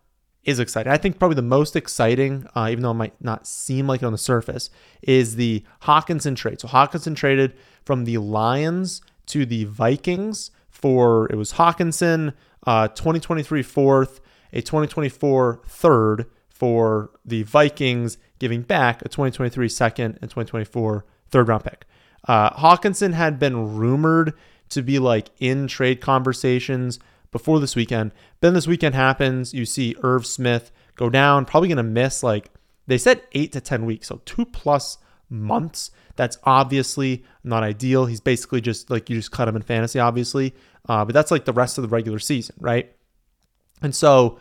is 0.46 0.60
exciting. 0.60 0.92
I 0.92 0.96
think 0.96 1.18
probably 1.18 1.34
the 1.34 1.42
most 1.42 1.76
exciting, 1.76 2.46
uh, 2.54 2.68
even 2.70 2.82
though 2.82 2.92
it 2.92 2.94
might 2.94 3.20
not 3.20 3.46
seem 3.46 3.86
like 3.86 4.00
it 4.00 4.06
on 4.06 4.12
the 4.12 4.18
surface, 4.18 4.70
is 5.02 5.36
the 5.36 5.64
Hockenson 5.82 6.36
trade. 6.36 6.60
So 6.60 6.68
Hockenson 6.68 7.16
traded 7.16 7.54
from 7.84 8.04
the 8.04 8.18
Lions 8.18 9.02
to 9.26 9.44
the 9.44 9.64
Vikings 9.64 10.52
for 10.70 11.26
it 11.32 11.36
was 11.36 11.54
Hockenson, 11.54 12.32
uh, 12.66 12.88
2023 12.88 13.62
fourth, 13.62 14.20
a 14.52 14.60
2024 14.60 15.62
third 15.66 16.26
for 16.48 17.10
the 17.24 17.42
Vikings, 17.42 18.18
giving 18.38 18.62
back 18.62 19.02
a 19.02 19.08
2023 19.08 19.68
second 19.68 20.18
and 20.22 20.30
2024 20.30 21.04
third 21.28 21.48
round 21.48 21.64
pick. 21.64 21.86
Uh, 22.28 22.50
Hockenson 22.50 23.14
had 23.14 23.38
been 23.38 23.76
rumored 23.76 24.34
to 24.68 24.82
be 24.82 24.98
like 24.98 25.30
in 25.38 25.66
trade 25.66 26.00
conversations 26.00 26.98
before 27.30 27.60
this 27.60 27.76
weekend. 27.76 28.12
Then 28.40 28.54
this 28.54 28.66
weekend 28.66 28.94
happens. 28.94 29.52
You 29.54 29.64
see 29.64 29.96
Irv 30.02 30.26
Smith 30.26 30.70
go 30.94 31.10
down, 31.10 31.44
probably 31.44 31.68
going 31.68 31.76
to 31.76 31.82
miss 31.82 32.22
like 32.22 32.50
they 32.86 32.98
said 32.98 33.22
eight 33.32 33.52
to 33.52 33.60
10 33.60 33.84
weeks. 33.84 34.08
So 34.08 34.20
two 34.24 34.44
plus 34.44 34.98
months. 35.28 35.90
That's 36.14 36.38
obviously 36.44 37.24
not 37.44 37.62
ideal. 37.62 38.06
He's 38.06 38.20
basically 38.20 38.60
just 38.60 38.90
like 38.90 39.10
you 39.10 39.16
just 39.16 39.32
cut 39.32 39.48
him 39.48 39.56
in 39.56 39.62
fantasy, 39.62 39.98
obviously. 39.98 40.54
Uh, 40.88 41.04
but 41.04 41.14
that's 41.14 41.30
like 41.30 41.44
the 41.44 41.52
rest 41.52 41.78
of 41.78 41.82
the 41.82 41.88
regular 41.88 42.18
season, 42.18 42.56
right? 42.60 42.92
And 43.82 43.94
so 43.94 44.38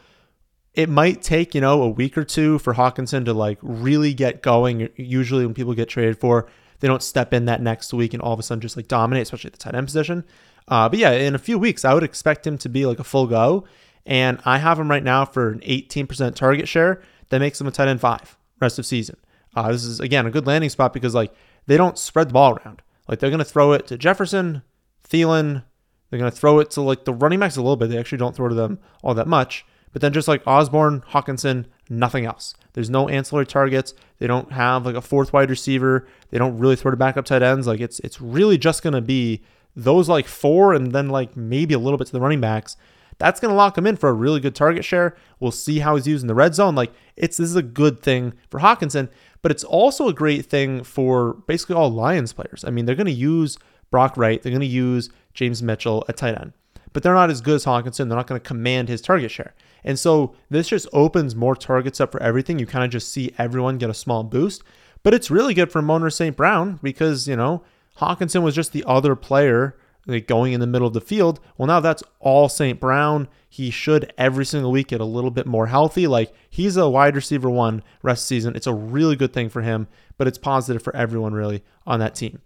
it 0.73 0.89
might 0.89 1.21
take, 1.21 1.55
you 1.55 1.61
know, 1.61 1.81
a 1.81 1.89
week 1.89 2.17
or 2.17 2.23
two 2.23 2.59
for 2.59 2.73
Hockenson 2.73 3.25
to 3.25 3.33
like 3.33 3.57
really 3.61 4.13
get 4.13 4.41
going. 4.41 4.89
Usually 4.95 5.45
when 5.45 5.55
people 5.55 5.73
get 5.73 5.89
traded 5.89 6.19
for, 6.19 6.47
they 6.79 6.87
don't 6.87 7.03
step 7.03 7.33
in 7.33 7.45
that 7.45 7.61
next 7.61 7.93
week 7.93 8.13
and 8.13 8.21
all 8.21 8.33
of 8.33 8.39
a 8.39 8.43
sudden 8.43 8.61
just 8.61 8.77
like 8.77 8.87
dominate, 8.87 9.23
especially 9.23 9.49
at 9.49 9.53
the 9.53 9.59
tight 9.59 9.75
end 9.75 9.87
position. 9.87 10.23
Uh, 10.67 10.89
but 10.89 10.99
yeah, 10.99 11.11
in 11.11 11.35
a 11.35 11.39
few 11.39 11.59
weeks, 11.59 11.85
I 11.85 11.93
would 11.93 12.03
expect 12.03 12.45
him 12.45 12.57
to 12.59 12.69
be 12.69 12.85
like 12.85 12.99
a 12.99 13.03
full 13.03 13.27
go. 13.27 13.65
And 14.05 14.39
I 14.45 14.59
have 14.59 14.79
him 14.79 14.89
right 14.89 15.03
now 15.03 15.25
for 15.25 15.49
an 15.49 15.61
18% 15.61 16.35
target 16.35 16.67
share. 16.67 17.01
That 17.29 17.39
makes 17.39 17.59
him 17.59 17.67
a 17.67 17.71
tight 17.71 17.87
end 17.87 18.01
five 18.01 18.37
rest 18.61 18.77
of 18.79 18.85
season. 18.85 19.17
Uh, 19.55 19.71
this 19.71 19.83
is 19.83 19.99
again 19.99 20.25
a 20.25 20.31
good 20.31 20.45
landing 20.45 20.69
spot 20.69 20.93
because 20.93 21.15
like 21.15 21.33
they 21.65 21.77
don't 21.77 21.97
spread 21.97 22.29
the 22.29 22.33
ball 22.33 22.57
around. 22.57 22.81
Like 23.07 23.19
they're 23.19 23.31
gonna 23.31 23.43
throw 23.43 23.71
it 23.73 23.87
to 23.87 23.97
Jefferson, 23.97 24.63
Thielen. 25.07 25.63
They're 26.09 26.19
gonna 26.19 26.31
throw 26.31 26.59
it 26.59 26.71
to 26.71 26.81
like 26.81 27.05
the 27.05 27.13
running 27.13 27.39
backs 27.39 27.55
a 27.55 27.61
little 27.61 27.75
bit. 27.75 27.89
They 27.89 27.97
actually 27.97 28.17
don't 28.19 28.35
throw 28.35 28.47
to 28.49 28.55
them 28.55 28.79
all 29.01 29.13
that 29.13 29.27
much. 29.27 29.65
But 29.91 30.01
then 30.01 30.13
just 30.13 30.27
like 30.27 30.45
Osborn, 30.45 31.01
Hockenson, 31.09 31.67
nothing 31.89 32.25
else. 32.25 32.53
There's 32.73 32.89
no 32.89 33.07
ancillary 33.07 33.45
targets. 33.45 33.93
They 34.19 34.27
don't 34.27 34.51
have 34.51 34.85
like 34.85 34.95
a 34.95 35.01
fourth 35.01 35.31
wide 35.31 35.49
receiver. 35.49 36.05
They 36.31 36.37
don't 36.37 36.57
really 36.57 36.75
throw 36.75 36.91
to 36.91 36.97
backup 36.97 37.25
tight 37.25 37.41
ends. 37.41 37.65
Like 37.65 37.79
it's 37.79 37.99
it's 38.01 38.19
really 38.19 38.57
just 38.57 38.83
gonna 38.83 39.01
be 39.01 39.41
those 39.75 40.09
like 40.09 40.27
four 40.27 40.73
and 40.73 40.91
then 40.91 41.09
like 41.09 41.35
maybe 41.35 41.73
a 41.73 41.79
little 41.79 41.97
bit 41.97 42.07
to 42.07 42.13
the 42.13 42.21
running 42.21 42.41
backs, 42.41 42.77
that's 43.17 43.39
going 43.39 43.51
to 43.51 43.55
lock 43.55 43.77
him 43.77 43.87
in 43.87 43.95
for 43.95 44.09
a 44.09 44.13
really 44.13 44.39
good 44.39 44.55
target 44.55 44.83
share. 44.83 45.15
We'll 45.39 45.51
see 45.51 45.79
how 45.79 45.95
he's 45.95 46.07
used 46.07 46.23
in 46.23 46.27
the 46.27 46.35
red 46.35 46.55
zone. 46.55 46.75
Like 46.75 46.91
it's 47.15 47.37
this 47.37 47.49
is 47.49 47.55
a 47.55 47.63
good 47.63 48.01
thing 48.01 48.33
for 48.49 48.59
Hockenson, 48.59 49.09
but 49.41 49.51
it's 49.51 49.63
also 49.63 50.07
a 50.07 50.13
great 50.13 50.45
thing 50.45 50.83
for 50.83 51.33
basically 51.47 51.75
all 51.75 51.91
Lions 51.91 52.33
players. 52.33 52.63
I 52.65 52.71
mean, 52.71 52.85
they're 52.85 52.95
going 52.95 53.05
to 53.05 53.11
use 53.11 53.57
Brock 53.91 54.17
Wright, 54.17 54.41
they're 54.41 54.51
going 54.51 54.59
to 54.61 54.65
use 54.65 55.09
James 55.33 55.61
Mitchell 55.61 56.03
at 56.09 56.17
tight 56.17 56.39
end, 56.39 56.53
but 56.91 57.03
they're 57.03 57.13
not 57.13 57.29
as 57.29 57.41
good 57.41 57.55
as 57.55 57.65
Hockenson. 57.65 58.09
They're 58.09 58.17
not 58.17 58.27
going 58.27 58.41
to 58.41 58.47
command 58.47 58.89
his 58.89 59.01
target 59.01 59.31
share. 59.31 59.53
And 59.83 59.99
so 59.99 60.33
this 60.49 60.67
just 60.69 60.87
opens 60.91 61.35
more 61.35 61.55
targets 61.55 62.01
up 62.01 62.11
for 62.11 62.21
everything. 62.21 62.57
You 62.57 62.65
kind 62.65 62.83
of 62.83 62.89
just 62.89 63.11
see 63.11 63.33
everyone 63.37 63.77
get 63.77 63.89
a 63.89 63.93
small 63.93 64.23
boost. 64.23 64.63
But 65.03 65.13
it's 65.13 65.29
really 65.29 65.53
good 65.53 65.71
for 65.71 65.79
Amon-Ra 65.79 66.09
St. 66.09 66.35
Brown 66.35 66.79
because, 66.81 67.27
you 67.27 67.35
know, 67.35 67.61
Hockenson 67.99 68.43
was 68.43 68.55
just 68.55 68.71
the 68.71 68.83
other 68.85 69.15
player 69.15 69.77
like 70.07 70.27
going 70.27 70.53
in 70.53 70.59
the 70.59 70.67
middle 70.67 70.87
of 70.87 70.93
the 70.93 71.01
field. 71.01 71.39
Well, 71.57 71.67
now 71.67 71.79
that's 71.79 72.03
all 72.19 72.49
St. 72.49 72.79
Brown. 72.79 73.27
He 73.49 73.69
should 73.69 74.13
every 74.17 74.45
single 74.45 74.71
week 74.71 74.89
get 74.89 75.01
a 75.01 75.05
little 75.05 75.31
bit 75.31 75.47
more 75.47 75.67
healthy. 75.67 76.07
Like 76.07 76.33
he's 76.49 76.77
a 76.77 76.89
wide 76.89 77.15
receiver 77.15 77.49
one 77.49 77.83
rest 78.03 78.27
season. 78.27 78.55
It's 78.55 78.67
a 78.67 78.73
really 78.73 79.15
good 79.15 79.33
thing 79.33 79.49
for 79.49 79.61
him, 79.61 79.87
but 80.17 80.27
it's 80.27 80.37
positive 80.37 80.83
for 80.83 80.95
everyone 80.95 81.33
really 81.33 81.63
on 81.87 81.99
that 81.99 82.15
team. 82.15 82.41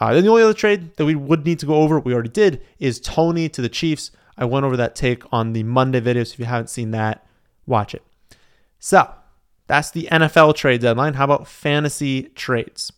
Uh, 0.00 0.14
then 0.14 0.22
the 0.22 0.30
only 0.30 0.42
other 0.42 0.54
trade 0.54 0.94
that 0.96 1.06
we 1.06 1.14
would 1.14 1.44
need 1.44 1.58
to 1.58 1.66
go 1.66 1.74
over, 1.74 1.98
we 1.98 2.14
already 2.14 2.28
did, 2.28 2.62
is 2.78 3.00
Toney 3.00 3.48
to 3.48 3.60
the 3.60 3.68
Chiefs. 3.68 4.12
I 4.36 4.44
went 4.44 4.64
over 4.64 4.76
that 4.76 4.94
take 4.94 5.24
on 5.32 5.52
the 5.52 5.64
Monday 5.64 5.98
video, 5.98 6.22
so 6.22 6.34
if 6.34 6.38
you 6.38 6.44
haven't 6.44 6.70
seen 6.70 6.92
that, 6.92 7.26
watch 7.66 7.94
it. 7.94 8.02
So 8.78 9.12
that's 9.66 9.90
the 9.90 10.08
NFL 10.12 10.54
trade 10.54 10.82
deadline. 10.82 11.14
How 11.14 11.24
about 11.24 11.48
fantasy 11.48 12.24
trades? 12.34 12.92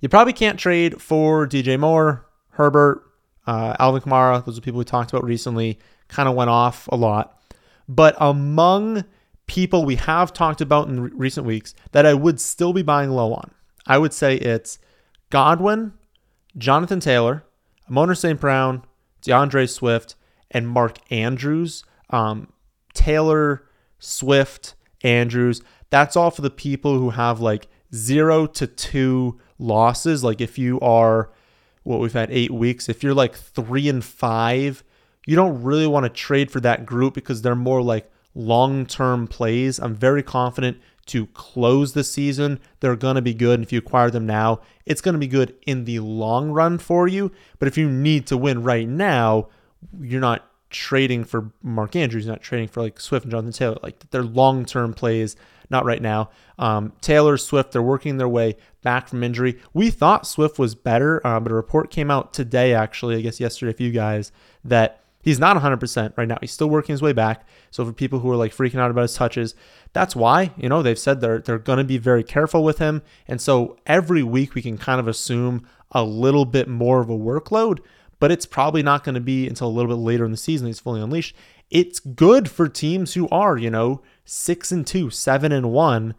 You 0.00 0.08
probably 0.08 0.32
can't 0.32 0.58
trade 0.58 1.00
for 1.00 1.46
DJ 1.46 1.78
Moore, 1.78 2.26
Herbert, 2.50 3.02
uh, 3.46 3.76
Alvin 3.78 4.02
Kamara. 4.02 4.44
Those 4.44 4.58
are 4.58 4.60
people 4.60 4.78
we 4.78 4.84
talked 4.84 5.12
about 5.12 5.24
recently. 5.24 5.78
Kind 6.08 6.28
of 6.28 6.34
went 6.34 6.50
off 6.50 6.88
a 6.88 6.96
lot. 6.96 7.40
But 7.88 8.16
among 8.18 9.04
people 9.46 9.84
we 9.84 9.96
have 9.96 10.32
talked 10.32 10.60
about 10.60 10.88
in 10.88 11.00
re- 11.00 11.10
recent 11.14 11.46
weeks 11.46 11.74
that 11.92 12.04
I 12.04 12.14
would 12.14 12.40
still 12.40 12.72
be 12.72 12.82
buying 12.82 13.10
low 13.10 13.32
on, 13.32 13.52
I 13.86 13.98
would 13.98 14.12
say 14.12 14.36
it's 14.36 14.78
Godwin, 15.30 15.92
Jonathan 16.58 17.00
Taylor, 17.00 17.44
Amon-Ra 17.88 18.14
St. 18.14 18.40
Brown, 18.40 18.82
D'Andre 19.22 19.66
Swift, 19.66 20.14
and 20.50 20.68
Mark 20.68 20.98
Andrews. 21.10 21.84
Um, 22.10 22.52
Taylor, 22.94 23.66
Swift, 23.98 24.74
Andrews. 25.02 25.62
That's 25.90 26.16
all 26.16 26.30
for 26.30 26.42
the 26.42 26.50
people 26.50 26.98
who 26.98 27.10
have 27.10 27.40
like 27.40 27.68
zero 27.94 28.46
to 28.46 28.66
two 28.66 29.38
losses. 29.58 30.22
Like 30.24 30.40
if 30.40 30.58
you 30.58 30.80
are 30.80 31.30
what 31.82 32.00
we've 32.00 32.12
had 32.12 32.30
eight 32.30 32.50
weeks, 32.50 32.88
if 32.88 33.02
you're 33.02 33.14
like 33.14 33.34
three 33.34 33.88
and 33.88 34.04
five, 34.04 34.82
you 35.26 35.36
don't 35.36 35.62
really 35.62 35.86
want 35.86 36.04
to 36.04 36.10
trade 36.10 36.50
for 36.50 36.60
that 36.60 36.86
group 36.86 37.14
because 37.14 37.42
they're 37.42 37.54
more 37.54 37.82
like 37.82 38.10
long 38.34 38.86
term 38.86 39.26
plays. 39.26 39.78
I'm 39.78 39.94
very 39.94 40.22
confident 40.22 40.78
to 41.06 41.26
close 41.28 41.92
the 41.92 42.04
season. 42.04 42.60
They're 42.80 42.96
going 42.96 43.14
to 43.14 43.22
be 43.22 43.34
good. 43.34 43.54
And 43.54 43.64
if 43.64 43.72
you 43.72 43.78
acquire 43.78 44.10
them 44.10 44.26
now, 44.26 44.60
it's 44.84 45.00
going 45.00 45.14
to 45.14 45.18
be 45.18 45.28
good 45.28 45.54
in 45.66 45.84
the 45.84 46.00
long 46.00 46.50
run 46.50 46.78
for 46.78 47.06
you. 47.08 47.32
But 47.58 47.68
if 47.68 47.78
you 47.78 47.88
need 47.88 48.26
to 48.26 48.36
win 48.36 48.62
right 48.62 48.88
now, 48.88 49.48
you're 50.00 50.20
not 50.20 50.50
trading 50.68 51.24
for 51.24 51.52
Mark 51.62 51.94
Andrews, 51.94 52.26
you're 52.26 52.34
not 52.34 52.42
trading 52.42 52.68
for 52.68 52.82
like 52.82 53.00
Swift 53.00 53.24
and 53.24 53.30
Jonathan 53.30 53.52
Taylor. 53.52 53.78
Like 53.82 54.10
they're 54.10 54.22
long 54.22 54.64
term 54.64 54.92
plays, 54.94 55.36
not 55.70 55.84
right 55.84 56.00
now. 56.00 56.30
Um, 56.58 56.92
Taylor, 57.00 57.36
Swift, 57.36 57.72
they're 57.72 57.82
working 57.82 58.16
their 58.16 58.28
way 58.28 58.56
back 58.82 59.08
from 59.08 59.22
injury. 59.22 59.58
We 59.74 59.90
thought 59.90 60.26
Swift 60.26 60.58
was 60.58 60.74
better, 60.74 61.24
uh, 61.26 61.40
but 61.40 61.52
a 61.52 61.54
report 61.54 61.90
came 61.90 62.10
out 62.10 62.32
today, 62.32 62.72
actually, 62.74 63.16
I 63.16 63.20
guess 63.20 63.40
yesterday, 63.40 63.72
for 63.72 63.82
you 63.82 63.92
guys, 63.92 64.32
that 64.64 65.00
he's 65.26 65.40
not 65.40 65.56
100% 65.56 66.16
right 66.16 66.28
now. 66.28 66.38
He's 66.40 66.52
still 66.52 66.70
working 66.70 66.92
his 66.92 67.02
way 67.02 67.12
back. 67.12 67.46
So 67.70 67.84
for 67.84 67.92
people 67.92 68.20
who 68.20 68.30
are 68.30 68.36
like 68.36 68.54
freaking 68.54 68.78
out 68.78 68.90
about 68.92 69.02
his 69.02 69.14
touches, 69.14 69.54
that's 69.92 70.14
why, 70.14 70.52
you 70.56 70.68
know, 70.68 70.82
they've 70.82 70.98
said 70.98 71.20
they're 71.20 71.40
they're 71.40 71.58
going 71.58 71.78
to 71.78 71.84
be 71.84 71.98
very 71.98 72.22
careful 72.22 72.62
with 72.62 72.78
him. 72.78 73.02
And 73.26 73.40
so 73.40 73.76
every 73.86 74.22
week 74.22 74.54
we 74.54 74.62
can 74.62 74.78
kind 74.78 75.00
of 75.00 75.08
assume 75.08 75.66
a 75.90 76.04
little 76.04 76.44
bit 76.44 76.68
more 76.68 77.00
of 77.00 77.10
a 77.10 77.18
workload, 77.18 77.80
but 78.20 78.30
it's 78.30 78.46
probably 78.46 78.82
not 78.82 79.04
going 79.04 79.14
to 79.16 79.20
be 79.20 79.48
until 79.48 79.66
a 79.66 79.70
little 79.70 79.90
bit 79.90 80.00
later 80.00 80.24
in 80.24 80.30
the 80.30 80.36
season 80.36 80.68
he's 80.68 80.80
fully 80.80 81.02
unleashed. 81.02 81.34
It's 81.70 81.98
good 81.98 82.48
for 82.48 82.68
teams 82.68 83.14
who 83.14 83.28
are, 83.30 83.58
you 83.58 83.70
know, 83.70 84.02
6 84.26 84.72
and 84.72 84.86
2, 84.86 85.08
7 85.08 85.52
and 85.52 85.72
1 85.72 86.14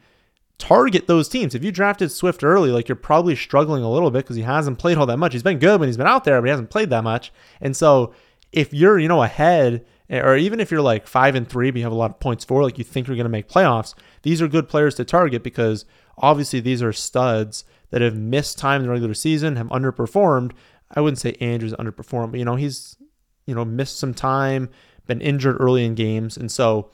target 0.58 1.08
those 1.08 1.30
teams. 1.30 1.54
If 1.54 1.64
you 1.64 1.72
drafted 1.72 2.12
Swift 2.12 2.44
early, 2.44 2.72
like 2.72 2.88
you're 2.88 2.96
probably 2.96 3.36
struggling 3.36 3.84
a 3.84 3.92
little 3.92 4.10
bit 4.10 4.26
because 4.26 4.36
he 4.36 4.42
hasn't 4.42 4.80
played 4.80 4.98
all 4.98 5.06
that 5.06 5.18
much. 5.18 5.34
He's 5.34 5.44
been 5.44 5.60
good 5.60 5.80
when 5.80 5.88
he's 5.88 5.98
been 5.98 6.08
out 6.08 6.24
there, 6.24 6.42
but 6.42 6.46
he 6.46 6.52
hasn't 6.52 6.72
played 6.72 6.90
that 6.90 7.04
much. 7.04 7.32
And 7.62 7.76
so 7.76 8.14
if 8.52 8.74
you're, 8.74 8.98
you 8.98 9.08
know, 9.08 9.22
ahead, 9.22 9.86
eh, 10.10 10.20
or 10.20 10.36
even 10.36 10.60
if 10.60 10.72
you're 10.72 10.82
like 10.82 11.06
five 11.06 11.36
and 11.36 11.48
three, 11.48 11.70
but 11.70 11.78
you 11.78 11.84
have 11.84 11.92
a 11.92 11.96
lot 11.96 12.12
of 12.12 12.20
points 12.20 12.44
for, 12.44 12.64
like 12.64 12.78
you 12.78 12.84
think 12.84 13.08
you're 13.08 13.16
going 13.16 13.26
to 13.26 13.30
make 13.30 13.50
playoffs, 13.50 13.94
these 14.24 14.42
are 14.42 14.48
good 14.48 14.68
players 14.68 14.96
to 14.96 15.06
target 15.06 15.44
because 15.44 15.86
obviously 16.18 16.60
these 16.60 16.82
are 16.82 16.94
studs 16.94 17.64
that 17.92 18.02
have 18.02 18.18
missed 18.18 18.58
time 18.58 18.82
in 18.82 18.88
the 18.88 18.92
regular 18.92 19.14
season, 19.14 19.58
have 19.58 19.68
underperformed. 19.68 20.54
I 20.90 21.02
wouldn't 21.02 21.20
say 21.20 21.36
Andrews 21.40 21.74
underperformed, 21.74 22.32
but 22.32 22.40
you 22.40 22.46
know, 22.46 22.56
he's, 22.56 22.98
you 23.46 23.54
know, 23.54 23.66
missed 23.66 24.00
some 24.00 24.14
time, 24.14 24.70
been 25.06 25.22
injured 25.22 25.58
early 25.60 25.86
in 25.86 25.96
games. 25.96 26.36
And 26.38 26.52
so 26.52 26.90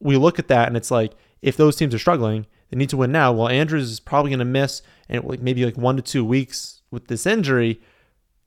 we 0.00 0.16
look 0.16 0.38
at 0.38 0.48
that 0.48 0.68
and 0.68 0.76
it's 0.76 0.90
like, 0.90 1.12
if 1.42 1.56
those 1.56 1.76
teams 1.76 1.94
are 1.94 1.98
struggling, 1.98 2.46
they 2.70 2.76
need 2.76 2.90
to 2.90 2.96
win 2.96 3.12
now. 3.12 3.32
Well, 3.32 3.48
Andrews 3.48 3.90
is 3.90 4.00
probably 4.00 4.30
going 4.30 4.40
to 4.40 4.44
miss 4.44 4.82
and 5.08 5.24
like 5.24 5.40
maybe 5.40 5.64
like 5.64 5.76
one 5.76 5.96
to 5.96 6.02
two 6.02 6.24
weeks 6.24 6.82
with 6.90 7.08
this 7.08 7.26
injury 7.26 7.80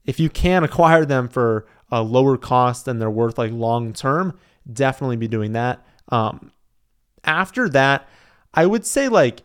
if 0.06 0.20
you 0.20 0.30
can 0.30 0.64
acquire 0.64 1.06
them 1.06 1.28
for 1.28 1.66
a 1.92 2.02
lower 2.02 2.38
cost 2.38 2.86
than 2.86 3.00
they're 3.00 3.10
worth 3.10 3.38
like 3.38 3.52
long 3.52 3.94
term, 3.94 4.38
definitely 4.72 5.18
be 5.18 5.28
doing 5.28 5.54
that. 5.54 5.86
Um, 6.10 6.52
after 7.24 7.70
that, 7.70 8.08
I 8.54 8.66
would 8.66 8.86
say 8.86 9.08
like 9.08 9.44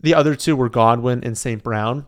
the 0.00 0.14
other 0.14 0.34
two 0.34 0.56
were 0.56 0.68
Godwin 0.68 1.22
and 1.24 1.36
St. 1.36 1.62
Brown. 1.62 2.06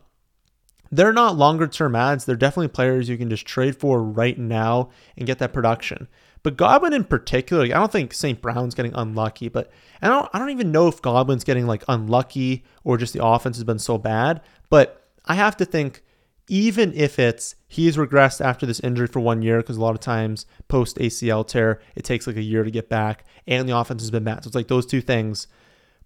They're 0.91 1.13
not 1.13 1.37
longer 1.37 1.67
term 1.67 1.97
ads. 1.97 2.25
They're 2.25 2.37
definitely 2.37 2.69
players 2.69 3.09
you 3.09 3.19
can 3.19 3.31
just 3.31 3.47
trade 3.47 3.77
for 3.77 4.03
right 4.03 4.39
now 4.39 4.91
and 5.17 5.27
get 5.27 5.39
that 5.39 5.53
production. 5.53 6.09
But 6.47 6.57
Godwin 6.57 6.93
in 6.93 7.03
particular, 7.03 7.65
I 7.65 7.67
don't 7.71 7.91
think 7.91 8.15
St. 8.15 8.41
Brown's 8.41 8.77
getting 8.77 8.95
unlucky, 8.95 9.49
but 9.49 9.69
I 10.01 10.07
don't 10.07 10.31
I 10.33 10.39
don't 10.39 10.51
even 10.51 10.71
know 10.71 10.87
if 10.87 11.03
Godwin's 11.03 11.43
getting 11.43 11.67
like 11.67 11.83
unlucky 11.89 12.63
or 12.85 12.97
just 12.97 13.15
the 13.15 13.27
offense 13.27 13.57
has 13.57 13.65
been 13.65 13.81
so 13.81 13.99
bad. 13.99 14.43
But 14.71 15.11
I 15.25 15.35
have 15.35 15.57
to 15.57 15.65
think 15.65 16.05
even 16.47 16.95
if 16.95 17.19
it's 17.19 17.57
he's 17.67 17.97
regressed 17.97 18.41
after 18.41 18.65
this 18.65 18.79
injury 18.79 19.09
for 19.09 19.19
one 19.19 19.43
year, 19.43 19.57
because 19.57 19.77
a 19.77 19.81
lot 19.81 19.97
of 19.97 20.01
times 20.01 20.47
post 20.69 20.99
ACL 20.99 21.45
tear, 21.45 21.81
it 21.97 22.05
takes 22.05 22.29
like 22.29 22.37
a 22.37 22.43
year 22.43 22.63
to 22.63 22.71
get 22.71 22.89
back, 22.89 23.25
and 23.49 23.69
the 23.69 23.77
offense 23.77 24.03
has 24.03 24.13
been 24.13 24.23
bad. 24.23 24.45
So 24.45 24.47
it's 24.47 24.55
like 24.55 24.69
those 24.69 24.87
two 24.87 25.01
things. 25.01 25.49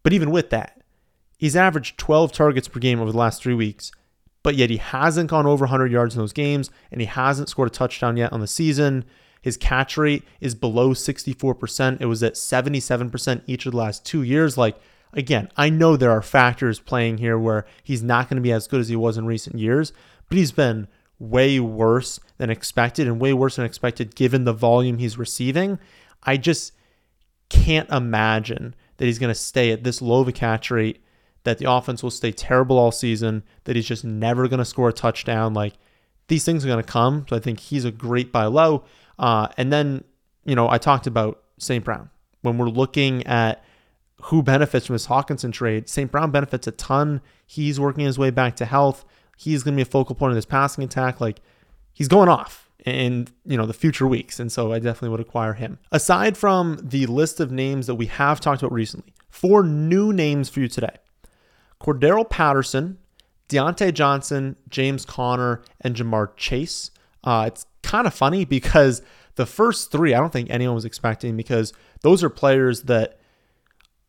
But 0.03 0.15
even 0.15 0.31
with 0.31 0.49
that, 0.49 0.81
he's 1.37 1.55
averaged 1.55 1.99
12 1.99 2.33
targets 2.33 2.67
per 2.67 2.81
game 2.81 2.99
over 2.99 3.13
the 3.13 3.19
last 3.19 3.43
three 3.43 3.53
weeks, 3.53 3.93
but 4.43 4.55
yet 4.55 4.71
he 4.71 4.79
hasn't 4.79 5.29
gone 5.29 5.45
over 5.45 5.65
100 5.65 5.93
yards 5.93 6.15
in 6.15 6.19
those 6.19 6.33
games, 6.33 6.71
and 6.91 7.03
he 7.03 7.07
hasn't 7.07 7.51
scored 7.51 7.69
a 7.69 7.71
touchdown 7.71 8.17
yet 8.17 8.33
on 8.33 8.41
the 8.41 8.47
season. 8.47 9.05
His 9.41 9.57
catch 9.57 9.97
rate 9.97 10.25
is 10.41 10.55
below 10.55 10.91
64%. 10.91 12.01
It 12.01 12.07
was 12.07 12.23
at 12.23 12.35
77% 12.35 13.43
each 13.47 13.67
of 13.67 13.73
the 13.73 13.79
last 13.79 14.05
two 14.05 14.23
years. 14.23 14.59
Like, 14.59 14.79
again, 15.13 15.51
I 15.57 15.71
know 15.71 15.97
there 15.97 16.11
are 16.11 16.23
factors 16.23 16.79
playing 16.79 17.19
here 17.19 17.39
where 17.39 17.67
he's 17.83 18.03
not 18.03 18.29
going 18.29 18.37
to 18.37 18.43
be 18.43 18.53
as 18.53 18.69
good 18.69 18.81
as 18.81 18.89
he 18.89 18.97
was 18.97 19.17
in 19.17 19.27
recent 19.27 19.59
years, 19.59 19.93
but 20.29 20.39
he's 20.39 20.53
been 20.53 20.89
way 21.19 21.61
worse 21.61 22.19
than 22.39 22.51
expected 22.51 23.07
and 23.07 23.21
way 23.21 23.33
worse 23.33 23.57
than 23.57 23.65
expected 23.65 24.15
given 24.15 24.45
the 24.45 24.53
volume 24.53 24.99
he's 24.99 25.19
receiving. 25.19 25.79
I 26.23 26.37
just 26.37 26.73
can't 27.49 27.89
imagine 27.91 28.75
that 28.97 29.07
he's 29.07 29.19
going 29.19 29.33
to 29.33 29.39
stay 29.39 29.71
at 29.71 29.85
this 29.85 30.03
low 30.03 30.21
of 30.21 30.29
a 30.29 30.33
catch 30.33 30.71
rate, 30.71 31.03
that 31.45 31.59
the 31.59 31.71
offense 31.71 32.03
will 32.03 32.11
stay 32.11 32.33
terrible 32.33 32.79
all 32.79 32.93
season, 32.93 33.43
that 33.65 33.77
he's 33.77 33.87
just 33.87 34.05
never 34.05 34.49
going 34.49 34.59
to 34.59 34.65
score 34.65 34.91
a 34.91 34.93
touchdown. 34.93 35.55
Like 35.55 35.75
these 36.29 36.45
things 36.45 36.65
are 36.65 36.69
going 36.69 36.83
to 36.83 36.91
come. 36.91 37.27
So 37.29 37.37
I 37.37 37.41
think 37.41 37.61
he's 37.61 37.85
a 37.85 37.91
great 37.91 38.33
buy 38.33 38.45
low. 38.47 38.85
Uh, 39.21 39.47
and 39.57 39.73
then, 39.73 40.03
you 40.45 40.57
know, 40.57 40.69
I 40.69 40.79
talked 40.79 41.07
about 41.07 41.41
St. 41.59 41.85
Brown. 41.85 42.11
When 42.43 42.59
we're 42.59 42.69
looking 42.69 43.25
at 43.29 43.63
who 44.23 44.43
benefits 44.43 44.87
from 44.87 44.95
this 44.95 45.07
Hockenson 45.07 45.53
trade, 45.53 45.89
St. 45.89 46.11
Brown 46.11 46.33
benefits 46.33 46.67
a 46.67 46.73
ton. 46.73 47.21
He's 47.47 47.79
working 47.79 48.05
his 48.05 48.19
way 48.19 48.31
back 48.31 48.57
to 48.57 48.65
health 48.65 49.05
he's 49.41 49.63
going 49.63 49.73
to 49.73 49.77
be 49.77 49.83
a 49.83 49.87
focal 49.87 50.15
point 50.15 50.33
of 50.33 50.35
this 50.35 50.45
passing 50.45 50.85
attack. 50.85 51.21
Like 51.21 51.41
he's 51.93 52.09
going 52.09 52.29
off 52.29 52.71
in 52.85 53.29
you 53.45 53.57
know 53.57 53.67
the 53.67 53.73
future 53.73 54.07
weeks, 54.07 54.39
and 54.39 54.53
so 54.53 54.73
I 54.73 54.79
definitely 54.79 55.11
would 55.11 55.21
acquire 55.21 55.55
him. 55.55 55.79
Aside 55.91 56.37
from 56.37 56.79
the 56.83 57.07
list 57.07 57.41
of 57.41 57.51
names 57.51 57.87
that 57.87 57.95
we 57.95 58.07
have 58.07 58.41
talked 58.41 58.63
about 58.63 58.73
recently, 58.73 59.15
four 59.29 59.63
new 59.63 60.13
names 60.13 60.49
for 60.49 60.61
you 60.61 60.69
today: 60.69 60.97
Cordarrelle 61.81 62.29
Patterson, 62.29 62.99
Diontae 63.49 63.95
Johnson, 63.95 64.57
James 64.69 65.05
Conner, 65.05 65.63
and 65.81 65.97
Ja'Marr 65.97 66.37
Chase. 66.37 66.91
Uh, 67.25 67.45
it's 67.47 67.67
kind 67.83 68.07
of 68.07 68.15
funny 68.15 68.45
because 68.45 69.03
the 69.37 69.47
first 69.47 69.91
three 69.91 70.15
I 70.15 70.19
don't 70.19 70.33
think 70.33 70.51
anyone 70.51 70.75
was 70.75 70.85
expecting 70.85 71.37
because 71.37 71.73
those 72.03 72.23
are 72.25 72.31
players 72.31 72.83
that 72.83 73.19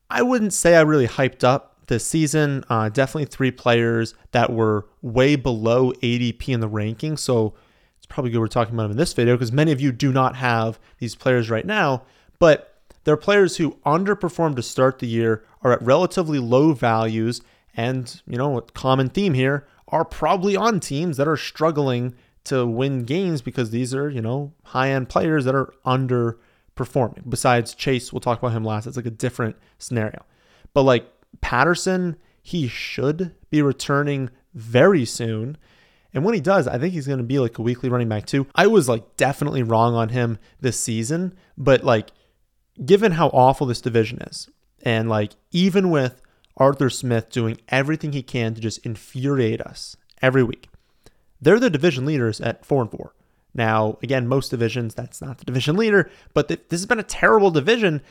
I 0.10 0.22
wouldn't 0.22 0.54
say 0.54 0.76
I 0.76 0.82
really 0.82 1.08
hyped 1.08 1.44
up 1.44 1.88
this 1.88 2.06
season. 2.06 2.64
Uh, 2.70 2.90
definitely 2.90 3.26
three 3.26 3.52
players 3.52 4.14
that 4.32 4.52
were 4.52 4.88
way 5.02 5.36
below 5.36 5.92
ADP 5.94 6.50
in 6.50 6.60
the 6.60 6.68
ranking. 6.68 7.18
So 7.18 7.54
it's 7.98 8.06
probably 8.06 8.32
good 8.32 8.40
we're 8.40 8.48
talking 8.48 8.74
about 8.74 8.84
them 8.84 8.92
in 8.92 8.98
this 8.98 9.14
video 9.14 9.36
because 9.36 9.52
many 9.52 9.72
of 9.72 9.82
you 9.82 9.92
do 9.92 10.12
not 10.12 10.36
have 10.36 10.80
these 11.00 11.16
players 11.16 11.50
right 11.50 11.66
now. 11.66 12.04
But 12.40 12.82
they're 13.04 13.18
players 13.18 13.58
who 13.58 13.78
underperformed 13.86 14.56
to 14.58 14.64
start 14.64 15.00
the 15.00 15.08
year, 15.08 15.44
are 15.64 15.74
at 15.74 15.82
relatively 15.82 16.40
low 16.40 16.74
values, 16.74 17.42
and, 17.76 18.22
you 18.28 18.38
know, 18.38 18.58
a 18.58 18.62
common 18.62 19.10
theme 19.10 19.34
here 19.34 19.68
are 19.88 20.06
probably 20.06 20.56
on 20.56 20.80
teams 20.80 21.18
that 21.18 21.28
are 21.28 21.38
struggling 21.38 22.16
to 22.46 22.66
win 22.66 23.04
games 23.04 23.42
because 23.42 23.70
these 23.70 23.94
are, 23.94 24.10
you 24.10 24.22
know, 24.22 24.54
high 24.64 24.90
end 24.90 25.10
players 25.10 25.46
that 25.46 25.56
are 25.56 25.74
underperforming. 25.86 27.30
Besides 27.30 27.76
Chase, 27.76 28.12
we'll 28.12 28.20
talk 28.20 28.40
about 28.40 28.54
him 28.54 28.64
last. 28.64 28.88
It's 28.88 28.98
like 28.98 29.06
a 29.06 29.12
different 29.12 29.56
scenario. 29.78 30.26
But 30.74 30.84
like 30.84 31.12
Patterson, 31.42 32.18
he 32.42 32.68
should 32.68 33.36
be 33.50 33.62
returning 33.62 34.30
very 34.54 35.06
soon. 35.06 35.58
And 36.14 36.26
when 36.26 36.34
he 36.34 36.42
does, 36.42 36.68
I 36.68 36.78
think 36.78 36.94
he's 36.94 37.08
going 37.08 37.20
to 37.20 37.24
be 37.24 37.40
like 37.40 37.58
a 37.58 37.62
weekly 37.62 37.90
running 37.90 38.10
back 38.10 38.26
too. 38.26 38.48
I 38.56 38.68
was 38.68 38.90
like 38.90 39.16
definitely 39.18 39.64
wrong 39.64 39.96
on 39.96 40.10
him 40.10 40.40
this 40.60 40.80
season, 40.80 41.36
but 41.58 41.84
like 41.84 42.12
given 42.84 43.14
how 43.14 43.28
awful 43.30 43.68
this 43.68 43.82
division 43.82 44.22
is, 44.24 44.50
and 44.84 45.08
like 45.10 45.34
even 45.52 45.90
with 45.90 46.22
Arthur 46.58 46.90
Smith 46.90 47.30
doing 47.30 47.60
everything 47.70 48.12
he 48.12 48.24
can 48.24 48.54
to 48.56 48.62
just 48.62 48.86
infuriate 48.86 49.62
us 49.62 49.96
every 50.22 50.44
week, 50.44 50.68
they're 51.42 51.60
the 51.60 51.70
division 51.70 52.06
leaders 52.06 52.40
at 52.40 52.66
four 52.66 52.82
and 52.82 52.92
four. 52.92 53.14
Now, 53.54 53.98
again, 54.02 54.28
most 54.28 54.50
divisions, 54.50 54.96
that's 54.96 55.22
not 55.22 55.38
the 55.40 55.46
division 55.46 55.76
leader, 55.76 56.10
but 56.34 56.48
th- 56.48 56.62
this 56.70 56.80
has 56.80 56.86
been 56.86 57.00
a 57.00 57.04
terrible 57.04 57.52
division. 57.52 58.02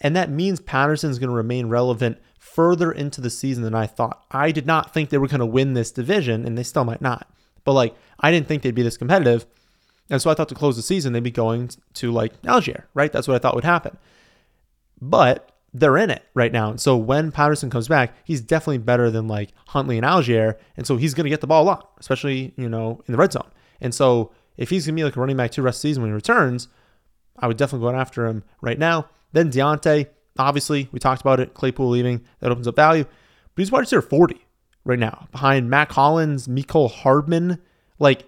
And 0.00 0.16
that 0.16 0.30
means 0.30 0.60
Patterson's 0.60 1.18
going 1.18 1.30
to 1.30 1.36
remain 1.36 1.68
relevant 1.68 2.18
further 2.38 2.90
into 2.90 3.20
the 3.20 3.30
season 3.30 3.62
than 3.62 3.74
I 3.74 3.86
thought. 3.86 4.24
I 4.30 4.50
did 4.50 4.66
not 4.66 4.92
think 4.92 5.10
they 5.10 5.18
were 5.18 5.28
going 5.28 5.40
to 5.40 5.46
win 5.46 5.74
this 5.74 5.92
division, 5.92 6.44
and 6.44 6.56
they 6.56 6.62
still 6.62 6.84
might 6.84 7.02
not. 7.02 7.28
But 7.64 7.72
like, 7.74 7.94
I 8.18 8.30
didn't 8.30 8.48
think 8.48 8.62
they'd 8.62 8.74
be 8.74 8.82
this 8.82 8.96
competitive. 8.96 9.46
And 10.08 10.20
so 10.20 10.30
I 10.30 10.34
thought 10.34 10.48
to 10.48 10.54
close 10.54 10.76
the 10.76 10.82
season, 10.82 11.12
they'd 11.12 11.22
be 11.22 11.30
going 11.30 11.70
to 11.94 12.10
like 12.10 12.40
Allgeier, 12.42 12.84
right? 12.94 13.12
That's 13.12 13.28
what 13.28 13.34
I 13.34 13.38
thought 13.38 13.54
would 13.54 13.64
happen. 13.64 13.96
But 15.00 15.52
they're 15.72 15.96
in 15.96 16.10
it 16.10 16.24
right 16.34 16.52
now. 16.52 16.70
And 16.70 16.80
so 16.80 16.96
when 16.96 17.30
Patterson 17.30 17.70
comes 17.70 17.88
back, 17.88 18.14
he's 18.24 18.40
definitely 18.40 18.78
better 18.78 19.10
than 19.10 19.28
like 19.28 19.52
Huntley 19.68 19.96
and 19.96 20.06
Allgeier. 20.06 20.56
And 20.76 20.86
so 20.86 20.96
he's 20.96 21.14
going 21.14 21.24
to 21.24 21.30
get 21.30 21.40
the 21.40 21.46
ball 21.46 21.62
a 21.62 21.64
lot, 21.64 21.90
especially, 21.98 22.52
you 22.56 22.68
know, 22.68 23.00
in 23.06 23.12
the 23.12 23.18
red 23.18 23.32
zone. 23.32 23.50
And 23.80 23.94
so 23.94 24.32
if 24.56 24.70
he's 24.70 24.86
going 24.86 24.96
to 24.96 25.00
be 25.00 25.04
like 25.04 25.16
a 25.16 25.20
running 25.20 25.36
back 25.36 25.52
two 25.52 25.62
rest 25.62 25.78
of 25.78 25.82
the 25.82 25.88
season 25.88 26.02
when 26.02 26.10
he 26.10 26.14
returns, 26.14 26.68
I 27.38 27.46
would 27.46 27.56
definitely 27.56 27.90
go 27.90 27.96
after 27.96 28.26
him 28.26 28.44
right 28.60 28.78
now. 28.78 29.08
Then 29.32 29.50
Diontae, 29.50 30.06
obviously, 30.38 30.88
we 30.92 30.98
talked 30.98 31.20
about 31.20 31.40
it. 31.40 31.54
Claypool 31.54 31.88
leaving, 31.88 32.24
that 32.40 32.50
opens 32.50 32.66
up 32.66 32.76
value. 32.76 33.04
But 33.04 33.62
he's 33.62 33.70
wide 33.70 33.80
receiver 33.80 34.02
40 34.02 34.44
right 34.84 34.98
now 34.98 35.28
behind 35.30 35.70
Mack 35.70 35.92
Hollins, 35.92 36.48
Mecole 36.48 36.90
Hardman. 36.90 37.60
Like, 37.98 38.24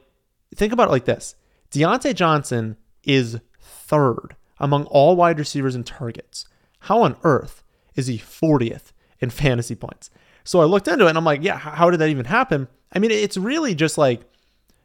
think 0.54 0.72
about 0.72 0.88
it 0.88 0.92
like 0.92 1.06
this 1.06 1.34
Diontae 1.70 2.14
Johnson 2.14 2.76
is 3.04 3.40
third 3.60 4.36
among 4.58 4.84
all 4.84 5.16
wide 5.16 5.38
receivers 5.38 5.74
in 5.74 5.82
targets. 5.84 6.46
How 6.82 7.02
on 7.02 7.16
earth 7.22 7.62
is 7.94 8.06
he 8.06 8.18
40th 8.18 8.92
in 9.20 9.30
fantasy 9.42 9.74
points? 9.74 10.10
So 10.44 10.60
I 10.60 10.64
looked 10.64 10.88
into 10.88 11.06
it 11.06 11.10
and 11.10 11.18
I'm 11.18 11.24
like, 11.24 11.42
yeah, 11.42 11.56
how 11.56 11.90
did 11.90 12.00
that 12.00 12.08
even 12.08 12.24
happen? 12.26 12.68
I 12.92 12.98
mean, 12.98 13.10
it's 13.10 13.36
really 13.36 13.74
just 13.74 13.96
like 13.96 14.22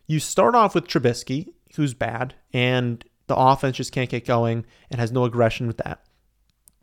you 0.06 0.20
start 0.20 0.56
off 0.56 0.76
with 0.76 0.88
Trubisky, 0.88 1.54
who's 1.76 1.94
bad, 1.94 2.36
and 2.54 3.04
the 3.28 3.36
offense 3.36 3.78
just 3.78 3.92
can't 3.92 4.10
get 4.10 4.26
going 4.26 4.66
and 4.90 5.00
has 5.00 5.12
no 5.12 5.26
aggression 5.26 5.68
with 5.68 5.78
that. 5.78 6.02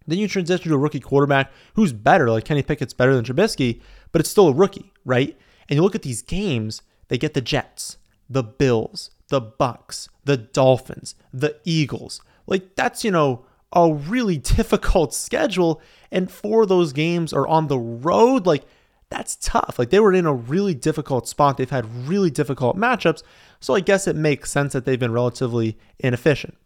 Then 0.06 0.18
you 0.18 0.28
transition 0.28 0.68
to 0.68 0.74
a 0.74 0.78
rookie 0.78 1.00
quarterback 1.00 1.50
who's 1.74 1.92
better, 1.92 2.30
like 2.30 2.44
Kenny 2.44 2.62
Pickett's 2.62 2.92
better 2.92 3.14
than 3.14 3.24
Trubisky, 3.24 3.80
but 4.12 4.20
it's 4.20 4.28
still 4.28 4.48
a 4.48 4.52
rookie, 4.52 4.92
right? 5.04 5.36
And 5.68 5.76
you 5.76 5.82
look 5.82 5.94
at 5.94 6.02
these 6.02 6.20
games, 6.20 6.82
they 7.08 7.16
get 7.16 7.32
the 7.32 7.40
Jets, 7.40 7.96
the 8.28 8.42
Bills, 8.42 9.12
the 9.28 9.40
Bucs, 9.40 10.08
the 10.24 10.36
Dolphins, 10.36 11.14
the 11.32 11.56
Eagles. 11.64 12.20
Like 12.46 12.74
that's, 12.74 13.04
you 13.04 13.10
know, 13.10 13.46
a 13.74 13.92
really 13.92 14.38
difficult 14.38 15.12
schedule 15.12 15.82
and 16.10 16.30
four 16.30 16.62
of 16.62 16.68
those 16.68 16.92
games 16.92 17.32
are 17.32 17.46
on 17.46 17.66
the 17.66 17.78
road. 17.78 18.46
Like 18.46 18.64
that's 19.10 19.36
tough. 19.36 19.78
Like 19.78 19.90
they 19.90 20.00
were 20.00 20.12
in 20.12 20.26
a 20.26 20.34
really 20.34 20.74
difficult 20.74 21.28
spot. 21.28 21.56
They've 21.56 21.68
had 21.68 22.08
really 22.08 22.30
difficult 22.30 22.76
matchups. 22.76 23.22
So 23.60 23.74
I 23.74 23.80
guess 23.80 24.06
it 24.06 24.16
makes 24.16 24.50
sense 24.50 24.72
that 24.72 24.84
they've 24.84 24.98
been 24.98 25.12
relatively 25.12 25.78
inefficient. 25.98 26.56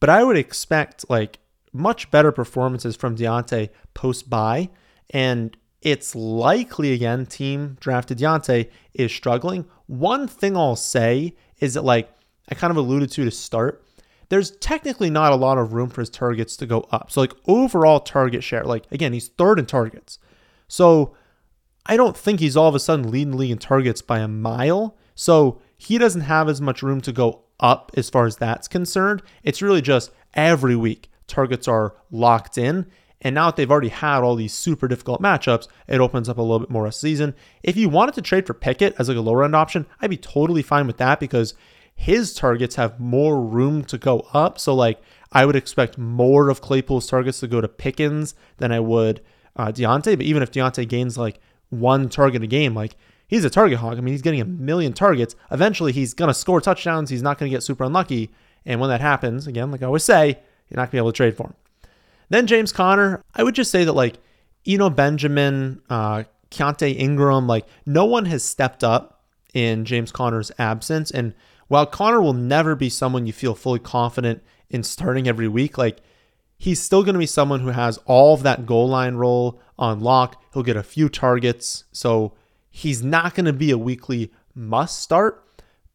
But 0.00 0.10
I 0.10 0.22
would 0.22 0.36
expect 0.36 1.08
like 1.08 1.38
much 1.72 2.10
better 2.10 2.32
performances 2.32 2.96
from 2.96 3.16
Diontae 3.16 3.70
post 3.94 4.28
bye. 4.30 4.70
And 5.10 5.56
it's 5.82 6.14
likely 6.14 6.92
again, 6.92 7.26
team 7.26 7.76
drafted 7.80 8.18
Diontae 8.18 8.70
is 8.94 9.12
struggling. 9.12 9.64
One 9.86 10.28
thing 10.28 10.56
I'll 10.56 10.76
say 10.76 11.34
is 11.58 11.74
that 11.74 11.84
like 11.84 12.10
I 12.48 12.54
kind 12.54 12.70
of 12.70 12.76
alluded 12.76 13.10
to 13.12 13.24
to 13.24 13.30
start, 13.30 13.84
there's 14.28 14.52
technically 14.52 15.10
not 15.10 15.32
a 15.32 15.36
lot 15.36 15.58
of 15.58 15.72
room 15.72 15.88
for 15.88 16.02
his 16.02 16.10
targets 16.10 16.56
to 16.58 16.66
go 16.66 16.86
up. 16.90 17.10
So 17.10 17.20
like 17.20 17.32
overall 17.46 18.00
target 18.00 18.44
share, 18.44 18.64
like 18.64 18.84
again, 18.90 19.12
he's 19.12 19.28
third 19.28 19.58
in 19.58 19.66
targets. 19.66 20.18
So 20.68 21.14
I 21.86 21.96
don't 21.96 22.16
think 22.16 22.40
he's 22.40 22.56
all 22.56 22.68
of 22.68 22.74
a 22.74 22.80
sudden 22.80 23.10
leading 23.10 23.32
the 23.32 23.38
league 23.38 23.50
in 23.50 23.58
targets 23.58 24.02
by 24.02 24.18
a 24.18 24.28
mile. 24.28 24.96
So 25.14 25.60
he 25.76 25.96
doesn't 25.96 26.22
have 26.22 26.48
as 26.48 26.60
much 26.60 26.82
room 26.82 27.00
to 27.02 27.12
go 27.12 27.42
up 27.60 27.90
as 27.96 28.10
far 28.10 28.26
as 28.26 28.36
that's 28.36 28.68
concerned. 28.68 29.22
It's 29.42 29.62
really 29.62 29.82
just 29.82 30.10
every 30.34 30.76
week 30.76 31.10
targets 31.26 31.66
are 31.66 31.94
locked 32.10 32.58
in. 32.58 32.86
And 33.20 33.34
now 33.34 33.46
that 33.46 33.56
they've 33.56 33.70
already 33.70 33.88
had 33.88 34.22
all 34.22 34.36
these 34.36 34.54
super 34.54 34.86
difficult 34.86 35.20
matchups, 35.20 35.66
it 35.88 36.00
opens 36.00 36.28
up 36.28 36.38
a 36.38 36.42
little 36.42 36.60
bit 36.60 36.70
more 36.70 36.86
a 36.86 36.92
season. 36.92 37.34
If 37.64 37.76
you 37.76 37.88
wanted 37.88 38.14
to 38.14 38.22
trade 38.22 38.46
for 38.46 38.54
Pickett 38.54 38.94
as 38.98 39.08
like 39.08 39.16
a 39.16 39.20
lower 39.20 39.42
end 39.42 39.56
option, 39.56 39.86
I'd 40.00 40.10
be 40.10 40.16
totally 40.16 40.62
fine 40.62 40.86
with 40.86 40.98
that 40.98 41.18
because 41.18 41.54
his 41.98 42.32
targets 42.32 42.76
have 42.76 43.00
more 43.00 43.40
room 43.40 43.84
to 43.84 43.98
go 43.98 44.26
up. 44.32 44.58
So 44.58 44.74
like 44.74 45.00
I 45.32 45.44
would 45.44 45.56
expect 45.56 45.98
more 45.98 46.48
of 46.48 46.60
Claypool's 46.60 47.08
targets 47.08 47.40
to 47.40 47.48
go 47.48 47.60
to 47.60 47.68
Pickens 47.68 48.34
than 48.58 48.72
I 48.72 48.80
would 48.80 49.20
uh, 49.56 49.66
Diontae. 49.66 50.16
But 50.16 50.22
even 50.22 50.42
if 50.42 50.52
Diontae 50.52 50.88
gains 50.88 51.18
like 51.18 51.40
one 51.70 52.08
target 52.08 52.42
a 52.42 52.46
game. 52.46 52.74
Like 52.74 52.96
he's 53.26 53.44
a 53.44 53.50
target 53.50 53.78
hog. 53.78 53.98
I 53.98 54.00
mean, 54.00 54.12
he's 54.12 54.22
getting 54.22 54.40
a 54.40 54.44
million 54.44 54.92
targets. 54.92 55.34
Eventually, 55.50 55.92
he's 55.92 56.14
going 56.14 56.28
to 56.28 56.34
score 56.34 56.60
touchdowns. 56.60 57.10
He's 57.10 57.22
not 57.22 57.38
going 57.38 57.50
to 57.50 57.54
get 57.54 57.62
super 57.62 57.84
unlucky. 57.84 58.30
And 58.64 58.80
when 58.80 58.90
that 58.90 59.00
happens, 59.00 59.46
again, 59.46 59.70
like 59.70 59.82
I 59.82 59.86
always 59.86 60.04
say, 60.04 60.38
you're 60.68 60.76
not 60.76 60.86
going 60.86 60.86
to 60.86 60.92
be 60.92 60.98
able 60.98 61.12
to 61.12 61.16
trade 61.16 61.36
for 61.36 61.48
him. 61.48 61.54
Then 62.28 62.46
James 62.46 62.72
Conner, 62.72 63.22
I 63.34 63.42
would 63.42 63.54
just 63.54 63.70
say 63.70 63.84
that 63.84 63.92
like 63.92 64.18
Eno 64.66 64.90
Benjamin, 64.90 65.80
uh, 65.88 66.24
Keaontay 66.50 66.98
Ingram, 66.98 67.46
like 67.46 67.66
no 67.86 68.04
one 68.04 68.26
has 68.26 68.44
stepped 68.44 68.84
up 68.84 69.22
in 69.54 69.84
James 69.84 70.12
Conner's 70.12 70.52
absence. 70.58 71.10
And 71.10 71.34
while 71.68 71.86
Conner 71.86 72.20
will 72.20 72.32
never 72.34 72.74
be 72.74 72.90
someone 72.90 73.26
you 73.26 73.32
feel 73.32 73.54
fully 73.54 73.78
confident 73.78 74.42
in 74.70 74.82
starting 74.82 75.28
every 75.28 75.48
week, 75.48 75.78
like 75.78 76.00
he's 76.58 76.82
still 76.82 77.02
going 77.02 77.14
to 77.14 77.20
be 77.20 77.26
someone 77.26 77.60
who 77.60 77.68
has 77.68 77.98
all 78.06 78.34
of 78.34 78.42
that 78.42 78.66
goal 78.66 78.88
line 78.88 79.14
role 79.14 79.60
on 79.78 80.00
lock. 80.00 80.42
He'll 80.52 80.62
get 80.62 80.76
a 80.76 80.82
few 80.82 81.08
targets. 81.08 81.84
So 81.92 82.34
he's 82.70 83.02
not 83.02 83.34
going 83.34 83.46
to 83.46 83.52
be 83.52 83.70
a 83.70 83.78
weekly 83.78 84.32
must 84.54 85.00
start. 85.00 85.44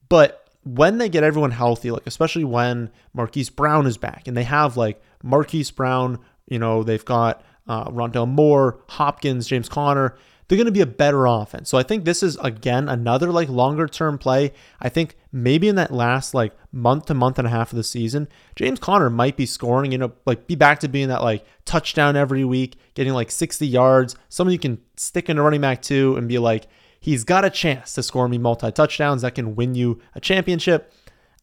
But 0.09 0.47
when 0.63 0.97
they 0.97 1.09
get 1.09 1.23
everyone 1.23 1.51
healthy, 1.51 1.91
like 1.91 2.07
especially 2.07 2.45
when 2.45 2.89
Marquise 3.13 3.49
Brown 3.49 3.85
is 3.85 3.97
back 3.97 4.27
and 4.27 4.37
they 4.37 4.43
have 4.43 4.77
like 4.77 5.01
Marquise 5.21 5.71
Brown, 5.71 6.19
you 6.47 6.59
know, 6.59 6.83
they've 6.83 7.03
got 7.03 7.43
uh, 7.67 7.89
Rondale 7.89 8.27
Moore, 8.27 8.79
Hopkins, 8.89 9.47
James 9.47 9.69
Conner, 9.69 10.15
they're 10.47 10.57
going 10.57 10.65
to 10.65 10.71
be 10.71 10.81
a 10.81 10.85
better 10.85 11.25
offense. 11.25 11.69
So 11.69 11.77
I 11.77 11.83
think 11.83 12.05
this 12.05 12.21
is 12.21 12.37
again 12.37 12.89
another 12.89 13.31
like 13.31 13.49
longer 13.49 13.87
term 13.87 14.17
play. 14.17 14.53
I 14.79 14.89
think 14.89 15.15
maybe 15.31 15.67
in 15.67 15.75
that 15.75 15.91
last 15.91 16.33
like 16.33 16.53
month 16.71 17.05
to 17.05 17.13
month 17.13 17.39
and 17.39 17.47
a 17.47 17.51
half 17.51 17.71
of 17.71 17.77
the 17.77 17.83
season, 17.83 18.27
James 18.55 18.79
Conner 18.79 19.09
might 19.09 19.37
be 19.37 19.45
scoring, 19.45 19.91
you 19.91 19.97
know, 19.97 20.11
like 20.25 20.47
be 20.47 20.55
back 20.55 20.79
to 20.81 20.87
being 20.87 21.07
that 21.07 21.23
like 21.23 21.45
touchdown 21.65 22.15
every 22.15 22.43
week, 22.43 22.75
getting 22.93 23.13
like 23.13 23.31
60 23.31 23.65
yards, 23.65 24.15
someone 24.29 24.53
you 24.53 24.59
can 24.59 24.79
stick 24.97 25.29
in 25.29 25.37
a 25.37 25.43
running 25.43 25.61
back 25.61 25.81
to 25.83 26.15
and 26.17 26.27
be 26.27 26.39
like, 26.39 26.67
he's 26.99 27.23
got 27.23 27.45
a 27.45 27.49
chance 27.49 27.93
to 27.93 28.03
score 28.03 28.27
me 28.27 28.37
multi 28.37 28.71
touchdowns 28.71 29.21
that 29.21 29.35
can 29.35 29.55
win 29.55 29.75
you 29.75 30.01
a 30.15 30.19
championship. 30.19 30.93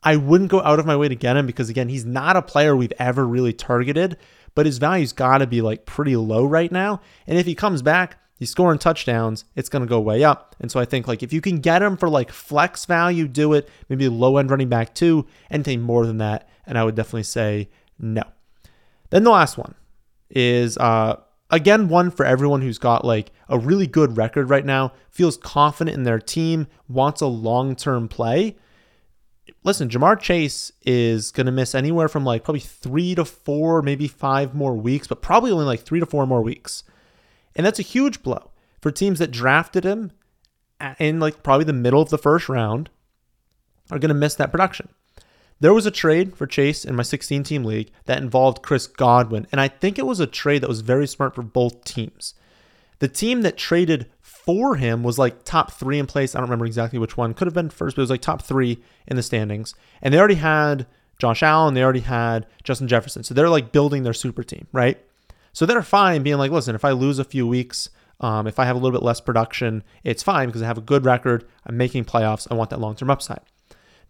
I 0.03 0.17
wouldn't 0.17 0.51
go 0.51 0.63
out 0.63 0.79
of 0.79 0.87
my 0.87 0.97
way 0.97 1.09
to 1.09 1.15
get 1.15 1.37
him 1.37 1.47
because 1.47 1.69
again, 1.69 1.89
he's 1.89 2.07
not 2.07 2.37
a 2.37 2.43
player 2.43 2.75
we've 2.75 2.93
ever 2.99 3.27
really 3.27 3.53
targeted, 3.53 4.17
but 4.55 4.67
his 4.67 4.79
value's 4.79 5.13
got 5.13 5.39
to 5.39 5.47
be 5.47 5.61
like 5.61 5.85
pretty 5.85 6.17
low 6.17 6.45
right 6.45 6.73
now. 6.73 7.01
And 7.27 7.39
if 7.39 7.47
he 7.47 7.55
comes 7.55 7.83
back, 7.83 8.17
he's 8.41 8.51
scoring 8.51 8.79
touchdowns, 8.79 9.45
it's 9.55 9.69
going 9.69 9.83
to 9.83 9.89
go 9.89 10.01
way 10.01 10.25
up. 10.25 10.57
And 10.59 10.73
so 10.73 10.81
I 10.81 10.85
think 10.85 11.07
like 11.07 11.23
if 11.23 11.33
you 11.33 11.41
can 11.41 11.61
get 11.61 11.83
him 11.83 11.97
for 11.97 12.09
like 12.09 12.33
flex 12.33 12.87
value, 12.87 13.29
do 13.29 13.53
it. 13.53 13.69
Maybe 13.89 14.09
low 14.09 14.39
end 14.39 14.51
running 14.51 14.71
back 14.71 14.95
too, 14.95 15.27
anything 15.51 15.83
more 15.83 16.07
than 16.07 16.19
that. 16.19 16.49
And 16.67 16.77
I 16.77 16.83
would 16.83 16.97
definitely 16.97 17.25
say 17.25 17.69
no. 18.01 18.23
Then 19.11 19.23
the 19.23 19.31
last 19.31 19.57
one 19.59 19.75
is 20.31 20.79
uh 20.79 21.21
again 21.51 21.89
one 21.89 22.11
for 22.11 22.25
everyone 22.25 22.63
who's 22.63 22.79
got 22.79 23.05
like 23.05 23.33
a 23.49 23.59
really 23.59 23.87
good 23.87 24.17
record 24.17 24.49
right 24.49 24.65
now, 24.65 24.93
feels 25.11 25.37
confident 25.37 25.97
in 25.97 26.05
their 26.05 26.21
team, 26.21 26.67
wants 26.89 27.21
a 27.21 27.27
long-term 27.27 28.09
play. 28.09 28.57
Listen, 29.65 29.89
Ja'Marr 29.89 30.19
Chase 30.19 30.73
is 30.87 31.33
going 31.33 31.47
to 31.47 31.53
miss 31.53 31.75
anywhere 31.75 32.09
from 32.09 32.25
like 32.25 32.45
probably 32.45 32.61
3 32.61 33.17
to 33.17 33.25
4, 33.25 33.83
maybe 33.83 34.07
5 34.07 34.55
more 34.55 34.75
weeks, 34.75 35.09
but 35.09 35.21
probably 35.21 35.51
only 35.51 35.65
like 35.65 35.81
3 35.81 36.01
to 36.01 36.07
4 36.07 36.27
more 36.27 36.41
weeks. 36.41 36.85
And 37.57 37.67
that's 37.67 37.79
a 37.79 37.83
huge 37.83 38.23
blow 38.23 38.51
for 38.81 38.91
teams 38.91 39.19
that 39.19 39.31
drafted 39.31 39.85
him 39.85 40.13
in 40.99 41.21
like 41.21 41.43
probably 41.43 41.65
the 41.65 41.73
middle 41.73 42.01
of 42.01 42.11
the 42.11 42.19
first 42.19 42.49
round 42.49 42.91
are 43.91 43.99
going 43.99 44.09
to 44.09 44.15
miss 44.15 44.35
that 44.37 44.51
production. 44.51 44.89
There 45.61 45.75
was 45.75 45.85
a 45.85 45.91
trade 45.91 46.37
for 46.37 46.47
Chase 46.47 46.85
in 46.87 46.97
my 46.97 47.03
16 47.03 47.43
team 47.43 47.65
league 47.65 47.91
that 48.07 48.23
involved 48.23 48.63
Chris 48.63 48.87
Godwin, 48.87 49.47
and 49.53 49.61
I 49.61 49.69
think 49.69 49.99
it 49.99 50.07
was 50.07 50.21
a 50.21 50.27
trade 50.27 50.63
that 50.63 50.69
was 50.69 50.81
very 50.81 51.07
smart 51.07 51.35
for 51.35 51.43
both 51.43 51.85
teams. 51.85 52.35
The 52.99 53.09
team 53.09 53.43
that 53.43 53.59
traded 53.59 54.07
for 54.21 54.77
him 54.77 55.03
was 55.03 55.19
like 55.19 55.45
top 55.45 55.73
three 55.73 55.99
in 55.99 56.07
place. 56.07 56.35
I 56.35 56.39
don't 56.39 56.49
remember 56.49 56.67
exactly 56.67 56.99
which 56.99 57.17
one. 57.17 57.35
Could 57.35 57.47
have 57.47 57.55
been 57.55 57.69
first, 57.71 57.97
but 57.97 58.01
it 58.01 58.05
was 58.05 58.11
like 58.11 58.23
top 58.23 58.43
three 58.43 58.83
in 59.07 59.17
the 59.17 59.23
standings. 59.23 59.75
And 60.01 60.15
they 60.15 60.19
already 60.19 60.35
had 60.37 60.87
Josh 61.19 61.43
Allen, 61.43 61.75
they 61.75 61.83
already 61.83 62.01
had 62.01 62.47
Justin 62.65 62.89
Jefferson. 62.89 63.23
So 63.23 63.35
they're 63.35 63.51
like 63.51 63.73
building 63.73 64.03
their 64.03 64.15
super 64.15 64.43
team, 64.43 64.67
right? 64.73 64.99
So 65.53 65.67
they're 65.67 65.83
fine 65.83 66.23
being 66.23 66.39
like, 66.39 66.51
listen, 66.51 66.75
if 66.75 66.85
I 66.85 66.93
lose 66.93 67.19
a 67.19 67.25
few 67.25 67.47
weeks, 67.47 67.91
Um, 68.23 68.47
if 68.47 68.59
I 68.59 68.67
have 68.67 68.77
a 68.77 68.79
little 68.79 68.99
bit 68.99 69.05
less 69.05 69.21
production, 69.21 69.83
it's 70.05 70.23
fine 70.23 70.49
because 70.49 70.61
I 70.61 70.67
have 70.67 70.77
a 70.77 70.83
good 70.83 71.07
record. 71.07 71.49
I'm 71.65 71.79
making 71.79 72.05
playoffs. 72.05 72.47
I 72.51 72.55
want 72.55 72.69
that 72.69 72.79
long 72.79 72.95
term 72.95 73.09
upside. 73.09 73.41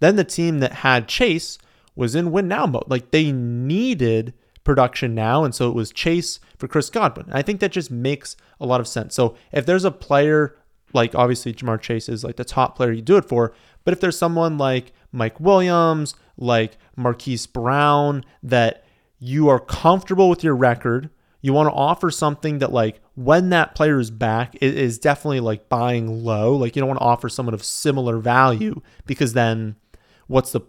Then 0.01 0.17
the 0.17 0.25
team 0.25 0.59
that 0.59 0.83
had 0.83 1.07
Chase 1.07 1.59
was 1.95 2.17
in 2.17 2.33
win 2.33 2.49
now 2.49 2.67
mode. 2.67 2.89
Like 2.89 3.13
they 3.13 3.31
needed 3.31 4.35
production 4.65 5.15
now. 5.15 5.45
And 5.45 5.55
so 5.55 5.69
it 5.69 5.77
was 5.77 5.93
Chase 5.93 6.41
for 6.59 6.67
Chris 6.67 6.91
Godwin. 6.91 7.27
And 7.27 7.37
I 7.37 7.43
think 7.43 7.61
that 7.61 7.71
just 7.71 7.91
makes 7.93 8.37
a 8.59 8.67
lot 8.67 8.81
of 8.81 8.89
sense. 8.89 9.15
So 9.15 9.37
if 9.53 9.65
there's 9.65 9.85
a 9.85 9.93
player 9.93 10.57
like 10.93 11.15
obviously 11.15 11.55
Ja'Marr 11.55 11.81
Chase 11.81 12.09
is 12.09 12.25
like 12.25 12.37
the 12.37 12.45
top 12.45 12.77
player 12.77 12.91
you 12.91 13.03
do 13.03 13.17
it 13.17 13.29
for, 13.29 13.53
but 13.85 13.93
if 13.93 14.01
there's 14.01 14.19
someone 14.19 14.59
like 14.59 14.93
Mike 15.13 15.39
Williams, 15.39 16.17
like 16.37 16.79
Marquise 16.97 17.47
Brown, 17.47 18.25
that 18.43 18.85
you 19.21 19.49
are 19.49 19.61
comfortable 19.61 20.29
with 20.29 20.43
your 20.43 20.57
record, 20.57 21.11
you 21.43 21.53
want 21.53 21.69
to 21.69 21.75
offer 21.75 22.11
something 22.11 22.59
that 22.59 22.73
like 22.73 23.01
when 23.15 23.51
that 23.51 23.75
player 23.75 23.99
is 23.99 24.11
back 24.11 24.55
it 24.57 24.77
is 24.77 24.99
definitely 24.99 25.41
like 25.41 25.69
buying 25.69 26.25
low 26.25 26.55
like 26.55 26.77
you 26.77 26.81
don't 26.81 26.89
want 26.89 27.01
to 27.01 27.05
offer 27.05 27.29
someone 27.29 27.55
of 27.55 27.65
similar 27.65 28.19
value 28.19 28.81
because 29.07 29.33
then 29.33 29.77
what's 30.27 30.53
the 30.53 30.61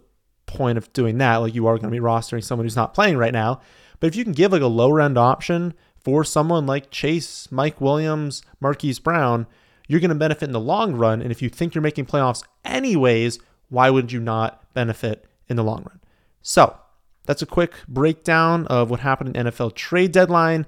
point 0.52 0.78
of 0.78 0.92
doing 0.92 1.18
that? 1.18 1.36
Like 1.36 1.54
you 1.54 1.66
are 1.66 1.76
going 1.78 1.90
to 1.90 1.96
be 1.96 2.02
rostering 2.02 2.44
someone 2.44 2.66
who's 2.66 2.76
not 2.76 2.94
playing 2.94 3.16
right 3.16 3.32
now. 3.32 3.60
But 4.00 4.08
if 4.08 4.16
you 4.16 4.24
can 4.24 4.32
give 4.32 4.52
like 4.52 4.62
a 4.62 4.66
lower 4.66 5.00
end 5.00 5.16
option 5.16 5.74
for 5.96 6.24
someone 6.24 6.66
like 6.66 6.90
chase 6.90 7.50
mike 7.52 7.80
williams 7.80 8.42
marquise 8.58 8.98
brown 8.98 9.46
you're 9.86 10.00
going 10.00 10.08
to 10.08 10.16
benefit 10.16 10.44
in 10.44 10.52
the 10.52 10.60
long 10.60 10.94
run. 10.94 11.22
And 11.22 11.30
if 11.30 11.42
you 11.42 11.48
think 11.48 11.74
you're 11.74 11.82
making 11.82 12.06
playoffs 12.06 12.42
anyways 12.64 13.38
why 13.68 13.88
would 13.88 14.12
you 14.12 14.20
not 14.20 14.62
benefit 14.74 15.24
in 15.48 15.56
the 15.56 15.64
long 15.64 15.84
run? 15.84 16.00
So 16.42 16.76
that's 17.24 17.42
a 17.42 17.46
quick 17.46 17.74
breakdown 17.88 18.66
of 18.66 18.90
what 18.90 19.00
happened 19.00 19.36
in 19.36 19.46
NFL 19.46 19.74
trade 19.74 20.12
deadline 20.12 20.66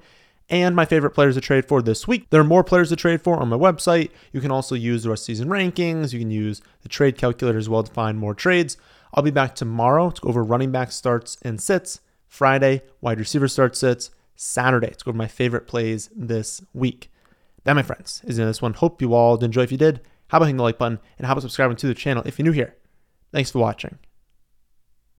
and 0.50 0.76
my 0.76 0.84
favorite 0.84 1.10
players 1.10 1.34
to 1.34 1.40
trade 1.40 1.66
for 1.66 1.80
this 1.82 2.06
week. 2.06 2.30
There 2.30 2.40
are 2.40 2.44
more 2.44 2.64
players 2.64 2.90
to 2.90 2.96
trade 2.96 3.22
for 3.22 3.38
on 3.38 3.48
my 3.48 3.56
website. 3.56 4.10
You 4.32 4.40
can 4.40 4.50
also 4.50 4.74
use 4.74 5.02
the 5.02 5.10
rest 5.10 5.24
season 5.24 5.48
rankings. 5.48 6.12
You 6.12 6.18
can 6.18 6.30
use 6.30 6.60
the 6.82 6.88
trade 6.88 7.16
calculator 7.16 7.58
as 7.58 7.68
well 7.68 7.82
to 7.82 7.92
find 7.92 8.18
more 8.18 8.34
trades. 8.34 8.76
I'll 9.14 9.22
be 9.22 9.30
back 9.30 9.54
tomorrow 9.54 10.10
to 10.10 10.20
go 10.20 10.28
over 10.28 10.42
running 10.42 10.70
back 10.72 10.92
starts 10.92 11.38
and 11.42 11.60
sits. 11.60 12.00
Friday, 12.28 12.82
wide 13.00 13.18
receiver 13.18 13.48
starts 13.48 13.78
sits. 13.78 14.10
Saturday 14.36 14.90
to 14.90 15.04
go 15.04 15.10
over 15.10 15.16
my 15.18 15.28
favorite 15.28 15.66
plays 15.66 16.10
this 16.14 16.60
week. 16.72 17.10
That, 17.62 17.74
my 17.74 17.82
friends, 17.82 18.22
is 18.24 18.38
in 18.38 18.46
this 18.46 18.60
one. 18.60 18.74
Hope 18.74 19.00
you 19.00 19.14
all 19.14 19.36
did 19.36 19.46
enjoy. 19.46 19.62
If 19.62 19.72
you 19.72 19.78
did, 19.78 20.00
how 20.28 20.38
about 20.38 20.46
hitting 20.46 20.56
the 20.56 20.64
like 20.64 20.78
button 20.78 20.98
and 21.16 21.26
how 21.26 21.32
about 21.32 21.42
subscribing 21.42 21.76
to 21.78 21.86
the 21.86 21.94
channel 21.94 22.22
if 22.26 22.38
you're 22.38 22.44
new 22.44 22.52
here? 22.52 22.74
Thanks 23.32 23.50
for 23.50 23.60
watching. 23.60 23.98